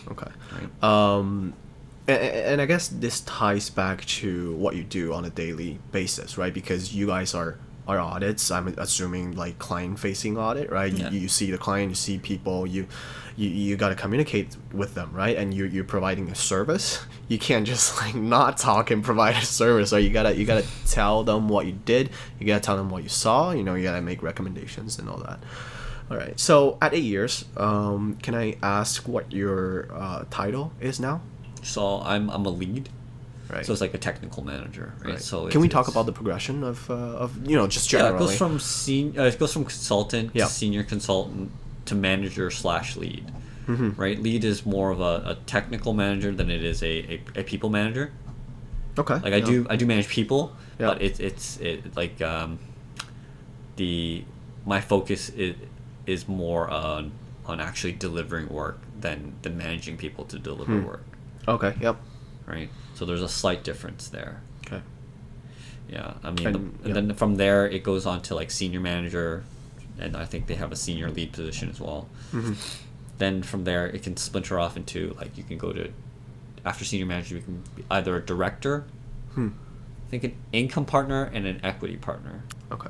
[0.09, 0.31] Okay.
[0.53, 0.83] Right.
[0.83, 1.53] Um,
[2.07, 6.37] and, and I guess this ties back to what you do on a daily basis,
[6.37, 6.53] right?
[6.53, 7.59] Because you guys are
[7.89, 8.51] are audits.
[8.51, 10.93] I'm assuming like client facing audit, right?
[10.93, 11.09] Yeah.
[11.09, 12.87] You, you see the client, you see people, you
[13.35, 15.35] you, you got to communicate with them, right?
[15.35, 17.03] And you you're providing a service.
[17.27, 20.03] You can't just like not talk and provide a service, right?
[20.03, 22.11] You gotta you gotta tell them what you did.
[22.39, 23.51] You gotta tell them what you saw.
[23.51, 25.39] You know, you gotta make recommendations and all that.
[26.09, 26.39] All right.
[26.39, 31.21] So at eight years, um, can I ask what your uh, title is now?
[31.61, 32.89] So I'm I'm a lead.
[33.49, 33.65] Right.
[33.65, 35.11] So it's like a technical manager, right?
[35.13, 35.21] Right.
[35.21, 38.25] So can we talk about the progression of, uh, of you know just Yeah, generally?
[38.25, 40.45] it goes from senior, uh, it goes from consultant Yeah.
[40.45, 41.51] to senior consultant
[41.85, 43.31] to manager slash lead.
[43.67, 43.97] Mhm.
[43.97, 47.43] Right, lead is more of a, a technical manager than it is a, a, a
[47.43, 48.11] people manager.
[48.97, 49.15] okay.
[49.15, 49.45] like I yeah.
[49.45, 50.87] do I do manage people, Yeah.
[50.93, 52.57] but it's it's it like um,
[53.77, 54.23] the
[54.65, 55.55] my focus is
[56.09, 57.11] is more on
[57.45, 60.85] on actually delivering work than than managing people to deliver Hmm.
[60.85, 61.05] work,
[61.47, 61.73] Okay.
[61.81, 61.97] Yep.
[62.45, 62.69] right?
[62.95, 64.41] So there's a slight difference there.
[64.67, 64.81] Okay.
[65.89, 68.79] Yeah, I mean, And- the, and then from there it goes on to like senior
[68.79, 69.43] manager,
[69.97, 72.07] and I think they have a senior lead position as well.
[72.31, 72.55] Mhm.
[73.17, 75.91] Then from there it can splinter off into like you can go to
[76.65, 78.83] after senior manager you can be either a director,
[79.33, 79.49] Hmm.
[80.07, 82.43] I think an income partner and an equity partner.
[82.71, 82.89] Okay.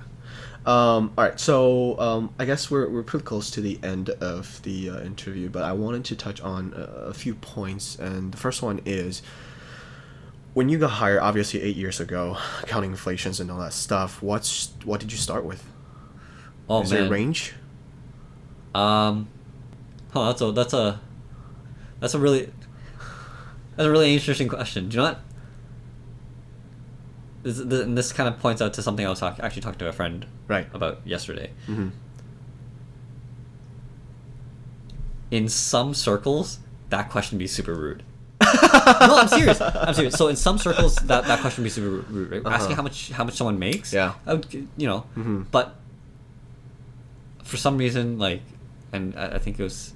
[0.65, 1.39] Um, all right.
[1.39, 5.49] So um, I guess we're, we're pretty close to the end of the uh, interview,
[5.49, 7.95] but I wanted to touch on a, a few points.
[7.97, 9.21] And the first one is
[10.53, 12.37] when you got hired, obviously eight years ago,
[12.67, 14.21] counting inflations and all that stuff.
[14.21, 15.63] What's what did you start with?
[16.69, 17.53] Oh is man, there a range?
[18.75, 19.29] Um,
[20.13, 20.99] oh, that's a that's a
[21.99, 22.51] that's a really
[23.75, 24.89] that's a really interesting question.
[24.89, 25.19] Do you know what?
[27.43, 29.79] This, this, and this kind of points out to something I was talk, actually talking
[29.79, 30.67] to a friend Right.
[30.73, 31.51] about yesterday.
[31.67, 31.89] Mm-hmm.
[35.31, 36.59] In some circles,
[36.89, 38.03] that question would be super rude.
[38.41, 38.49] no,
[39.17, 39.61] I'm serious.
[39.61, 40.15] I'm serious.
[40.15, 42.31] So in some circles, that, that question would be super rude.
[42.31, 42.45] Right?
[42.45, 42.55] Uh-huh.
[42.55, 43.93] Asking how much how much someone makes.
[43.93, 44.13] Yeah.
[44.25, 45.45] I would, you know, Mhm.
[45.51, 45.75] but
[47.43, 48.41] for some reason, like,
[48.91, 49.93] and I, I think it was,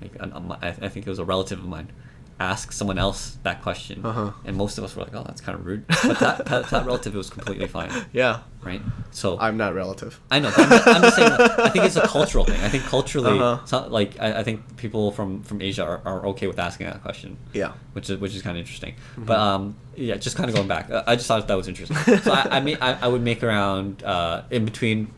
[0.00, 1.90] like, an, um, I, I think it was a relative of mine,
[2.38, 4.30] ask someone else that question, Uh-huh.
[4.44, 6.84] and most of us were like, "Oh, that's kind of rude," but that, that that
[6.86, 8.40] relative was completely fine, Yeah.
[8.62, 8.82] right?
[9.10, 10.20] So I'm not relative.
[10.30, 11.30] I know, I'm, just, I'm just saying.
[11.30, 12.60] That I think it's a cultural thing.
[12.60, 13.64] I think culturally, Uh-huh.
[13.64, 17.00] so, like I, I think people from from Asia are, are okay with asking that
[17.02, 17.72] question, Yeah.
[17.94, 18.94] which is which is kind of interesting.
[18.94, 19.24] Mm-hmm.
[19.24, 21.96] But um, yeah, just kind of going back, I just thought that was interesting.
[22.20, 25.08] So I I, ma- I, I would make around uh, in between.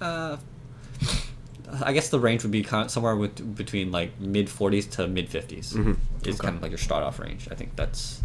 [0.00, 0.36] Uh,
[1.82, 5.06] I guess the range would be kind of somewhere with between like mid 40s to
[5.06, 5.74] mid 50s.
[5.74, 5.96] Mhm.
[6.24, 6.46] Is Okay.
[6.46, 7.48] kind of like your start off range.
[7.50, 8.22] I think that's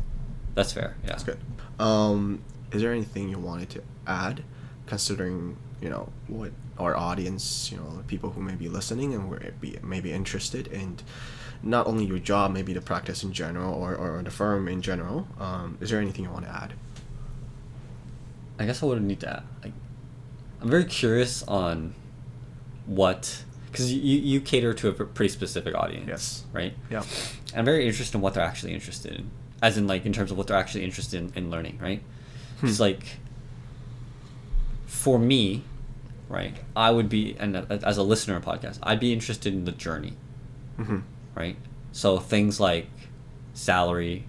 [0.56, 0.96] that's fair.
[1.04, 1.10] Yeah.
[1.10, 1.40] That's good.
[1.80, 2.42] Um,
[2.72, 4.44] is there anything you wanted to add,
[4.86, 9.42] considering you know what our audience, you know, people who may be listening and were
[9.62, 10.98] be maybe interested in
[11.62, 15.28] not only your job, maybe the practice in general or, or the firm in general.
[15.40, 16.74] Um, is there anything you want to add?
[18.60, 19.74] I guess I wouldn't need to add, like
[20.62, 21.94] I'm very curious on
[22.86, 26.44] what because you, you cater to a pretty specific audience Yes.
[26.54, 27.04] right Yeah.
[27.56, 29.30] i'm very interested in what they're actually interested in
[29.62, 32.02] as in like in terms of what they're actually interested in, in learning right
[32.62, 32.84] it's Hmm.
[32.84, 33.04] like
[34.86, 35.64] for me
[36.30, 39.66] right i would be and uh, as a listener of podcast i'd be interested in
[39.66, 40.14] the journey
[40.80, 41.00] Mm-hmm.
[41.36, 41.56] right
[41.92, 42.88] so things like
[43.54, 44.26] salary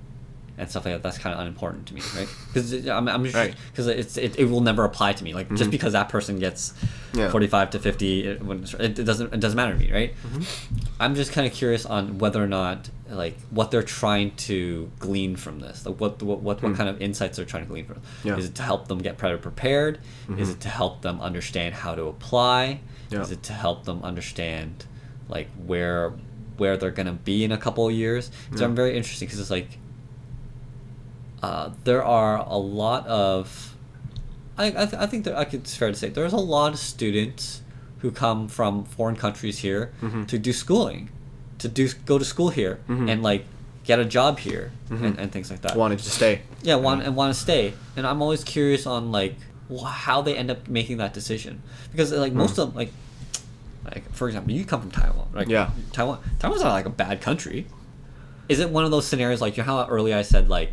[0.57, 3.35] and stuff like that that's kind of unimportant to me right because i'm, I'm just
[3.37, 3.55] Right.
[3.73, 5.57] because it's it, it will never apply to me like Mhm.
[5.57, 6.75] just because that person gets
[7.13, 7.31] Yeah.
[7.31, 8.43] 45 to 50 it,
[8.81, 10.43] it, doesn't it doesn't matter to me right Mm-hmm.
[11.01, 15.35] I'm just kind of curious on whether or not like what they're trying to glean
[15.37, 15.85] from this.
[15.85, 17.97] Like what what what, what kind of insights they're trying to glean from.
[17.97, 18.03] Hmm.
[18.23, 18.31] Yeah.
[18.33, 18.41] Mm-hmm.
[18.41, 19.99] Is it to help them get better prepared?
[20.39, 22.81] Is it to help them understand how to apply?
[23.11, 23.21] Yeah.
[23.23, 24.87] Is it to help them understand
[25.29, 26.13] like where
[26.57, 28.31] where they're gonna be in a couple of years?
[28.55, 28.65] So.
[28.65, 29.79] I'm very interested because it's like
[31.45, 33.75] uh, there are a lot of
[34.57, 36.73] I, I, th- I think that I could, it's fair to say there's a lot
[36.75, 37.61] of students
[37.99, 40.27] who come from foreign countries here Mhm.
[40.29, 41.11] to do schooling,
[41.59, 43.11] to do go to school here Mhm.
[43.11, 43.43] and like
[43.85, 45.05] get a job here Mhm.
[45.07, 45.77] and, and things like that.
[45.77, 46.43] Wanted to stay.
[46.63, 47.75] Yeah, want and want to stay.
[47.97, 49.35] And I'm always curious on like
[50.07, 52.39] how they end up making that decision because like Hmm.
[52.39, 52.93] most of them like
[53.85, 55.49] like for example, you come from Taiwan, right?
[55.49, 55.71] Yeah.
[55.93, 57.67] Taiwan Taiwan's not like a bad country.
[58.49, 60.71] Is it one of those scenarios like you know how early I said like,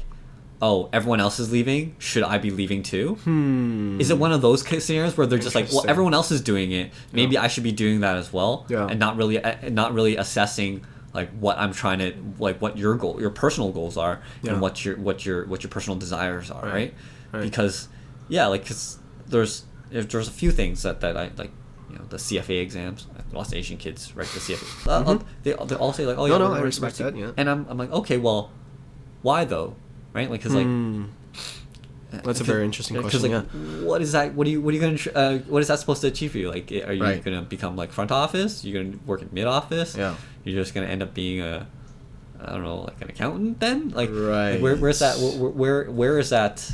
[0.62, 3.16] oh, everyone else is leaving, should I be leaving too?
[3.24, 4.00] Hmm.
[4.00, 6.72] Is it one of those scenarios where they're just like, well, everyone else is doing
[6.72, 7.42] it, maybe Yeah.
[7.44, 8.86] I should be doing that as well, Yeah.
[8.88, 12.96] and not really, uh, not really assessing like what I'm trying to, like what your
[12.96, 14.52] goal, your personal goals are, Yeah.
[14.54, 16.74] and what your what your what your personal desires are, Right.
[16.74, 16.94] right?
[17.34, 17.44] Right.
[17.44, 17.88] Because,
[18.30, 21.52] yeah, like because there's if there's a few things that that I like.
[21.90, 23.08] You know the CFA exams.
[23.34, 24.88] Lots of Asian kids write the CFA.
[24.88, 25.22] Uh, uh, Mhm.
[25.44, 27.32] they they all say like, oh No, yeah, no, I respect that, yeah.
[27.36, 28.50] And I'm I'm like, okay, well,
[29.24, 29.76] why though,
[30.14, 30.30] right?
[30.30, 31.06] Like because like Hmm.
[32.26, 34.34] That's a very interesting because, question, like, what is that?
[34.34, 34.62] What are you?
[34.62, 34.98] What are you gonna?
[35.16, 36.50] Uh, what is that supposed to achieve for you?
[36.52, 37.24] Like, are you Right.
[37.24, 38.66] gonna become like front office?
[38.66, 39.96] You're gonna work in mid office?
[39.96, 40.16] Yeah.
[40.44, 41.68] You're just gonna end up being a,
[42.42, 43.92] I don't know, like an accountant then?
[43.92, 44.60] Like, Right.
[44.60, 45.18] where, where's that?
[45.20, 46.70] Where, where where is that?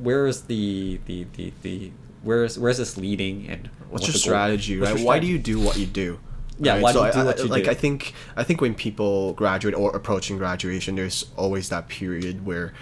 [0.00, 1.90] Where is the the the the
[2.22, 4.98] where is where is this leading and What's what your goal- strategy, what's right?
[5.00, 6.18] your Why do you do what you do?
[6.60, 6.82] Yeah, right?
[6.82, 7.70] why do So you do I- what you like do?
[7.70, 12.72] I think I think when people graduate or approaching graduation, there's always that period where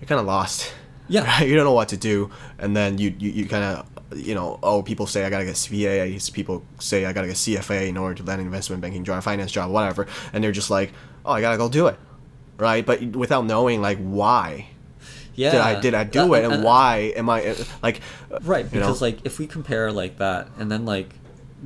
[0.00, 0.72] you're kind of lost.
[1.08, 1.24] Yeah.
[1.24, 1.46] right?
[1.48, 4.58] You don't know what to do, and then you you, you kind of you know
[4.62, 8.14] oh people say I gotta get CPA, people say I gotta get CFA in order
[8.16, 10.92] to land an investment banking job, finance job, whatever, and they're just like
[11.26, 11.96] oh I gotta go do it,
[12.58, 12.84] right?
[12.84, 14.68] But without knowing like why.
[15.34, 15.52] Yeah.
[15.52, 18.00] Did I did I do Uh, it and uh, why am I uh, like
[18.42, 18.86] Right, you know?
[18.86, 21.14] because like if we compare like that, and then like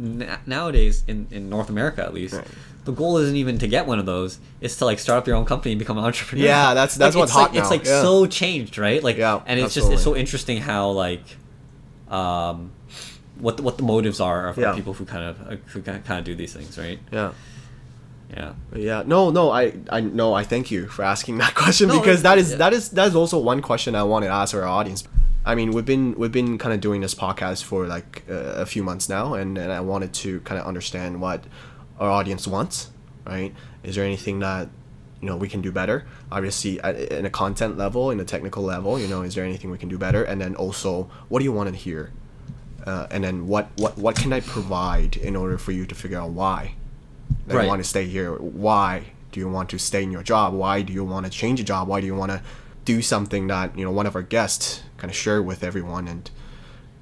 [0.01, 2.47] n- nowadays in in North America at least, Right.
[2.85, 5.37] the goal isn't even to get one of those; it's to like start up your
[5.37, 6.45] own company and become an entrepreneur.
[6.47, 8.03] Yeah, that's- that's Like, what's it's like, hot It's like yeah.
[8.03, 9.03] so changed, right?
[9.03, 11.25] Like, Yeah, and it's just it's so interesting how like,
[12.11, 12.73] um,
[13.39, 14.75] what the, what the motives are of Yeah.
[14.75, 16.99] people who kind of uh, who kind of do these things, right?
[17.13, 17.33] yeah.
[18.35, 18.53] Yeah.
[18.75, 22.23] Yeah, no, no, I, I, no, I thank you for asking that question No, because
[22.23, 22.57] that is yeah.
[22.57, 25.05] that is that is also one question I want to ask our audience.
[25.45, 28.67] I mean, we've been we've been kind of doing this podcast for like uh, a
[28.67, 31.45] few months now, and, and I wanted to kind of understand what
[31.99, 32.91] our audience wants.
[33.27, 33.55] Right?
[33.83, 34.69] Is there anything that
[35.21, 36.05] you know we can do better?
[36.31, 39.71] Obviously, at, in a content level, in a technical level, you know, is there anything
[39.71, 40.23] we can do better?
[40.23, 42.13] And then also, what do you want to hear?
[42.87, 46.19] Uh, and then what, what what can I provide in order for you to figure
[46.19, 46.75] out why?
[47.47, 47.63] that Right.
[47.65, 48.35] you want to stay here.
[48.37, 50.55] Why do you want to stay in your job?
[50.55, 51.89] Why do you want to change a job?
[51.89, 52.43] Why do you want to
[52.85, 56.31] do something that you know one of our guests kind of share with everyone and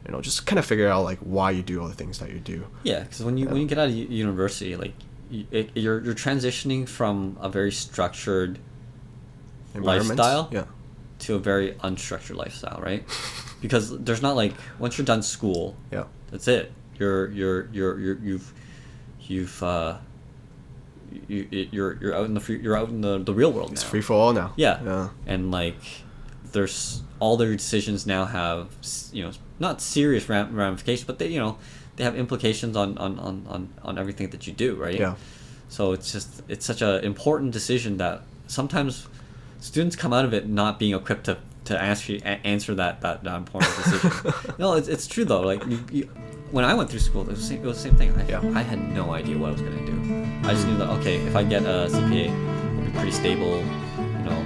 [0.07, 2.31] you know just kind of figure out like why you do all the things that
[2.31, 2.67] you do.
[2.83, 4.95] Yeah, because when you when you get out of university, like
[5.31, 8.59] you, it, you're you're transitioning from a very structured
[9.75, 10.49] Lifestyle?
[10.51, 10.65] Yeah.
[11.21, 13.05] to a very unstructured lifestyle, right?
[13.61, 16.05] Because there's not like once you're done school, Yeah.
[16.31, 16.73] that's it.
[16.99, 18.55] You're you're you're, you're you've
[19.21, 19.99] you've uh
[21.29, 23.83] you you're you're out in the free, you're out in the, the real world It's
[23.83, 23.89] now.
[23.91, 24.53] free for all now.
[24.57, 24.83] Yeah.
[24.85, 25.09] Yeah.
[25.27, 25.77] And like
[26.53, 28.69] there's all their decisions now have
[29.13, 31.59] you know not serious ramifications, but they you know
[31.97, 34.99] they have implications on on, on, on on everything that you do, right?
[34.99, 35.15] Yeah.
[35.69, 39.07] So it's just it's such an important decision that sometimes
[39.61, 43.23] students come out of it not being equipped to to answer a- answer that that,
[43.25, 44.33] that important decision.
[44.59, 45.43] no, it's, it's true though.
[45.43, 46.11] Like you, you,
[46.51, 48.13] when I went through school, it was the same, it was the same thing.
[48.19, 48.41] I, Yeah.
[48.55, 50.49] I had no idea what I was gonna do.
[50.49, 53.59] I just knew that okay, if I get a CPA, it'll be pretty stable,
[53.99, 54.43] you know.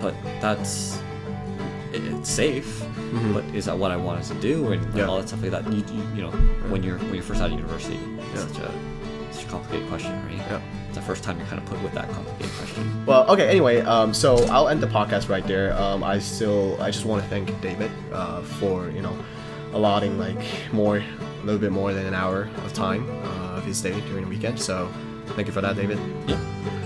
[0.00, 0.98] But that's
[1.92, 2.82] it, it's safe.
[3.12, 3.32] Mhm.
[3.34, 5.06] But is that what I wanted to do and Yeah.
[5.06, 5.72] all that stuff like that?
[5.72, 6.30] You, you, you know,
[6.70, 7.98] when you're when you're first out of university,
[8.32, 8.46] it's Yeah.
[8.48, 8.70] such a
[9.32, 10.36] such a complicated question, right?
[10.50, 10.60] Yeah.
[10.88, 12.82] It's the first time you're kind of put with that complicated question.
[13.06, 13.48] Well, okay.
[13.48, 15.72] Anyway, um, so I'll end the podcast right there.
[15.80, 19.14] Um, I still, I just want to thank David uh, for you know
[19.78, 23.80] allotting like more, a little bit more than an hour of time uh, of his
[23.80, 24.60] day during the weekend.
[24.60, 24.92] So
[25.28, 25.98] thank you for that, David.
[26.26, 26.77] Yeah.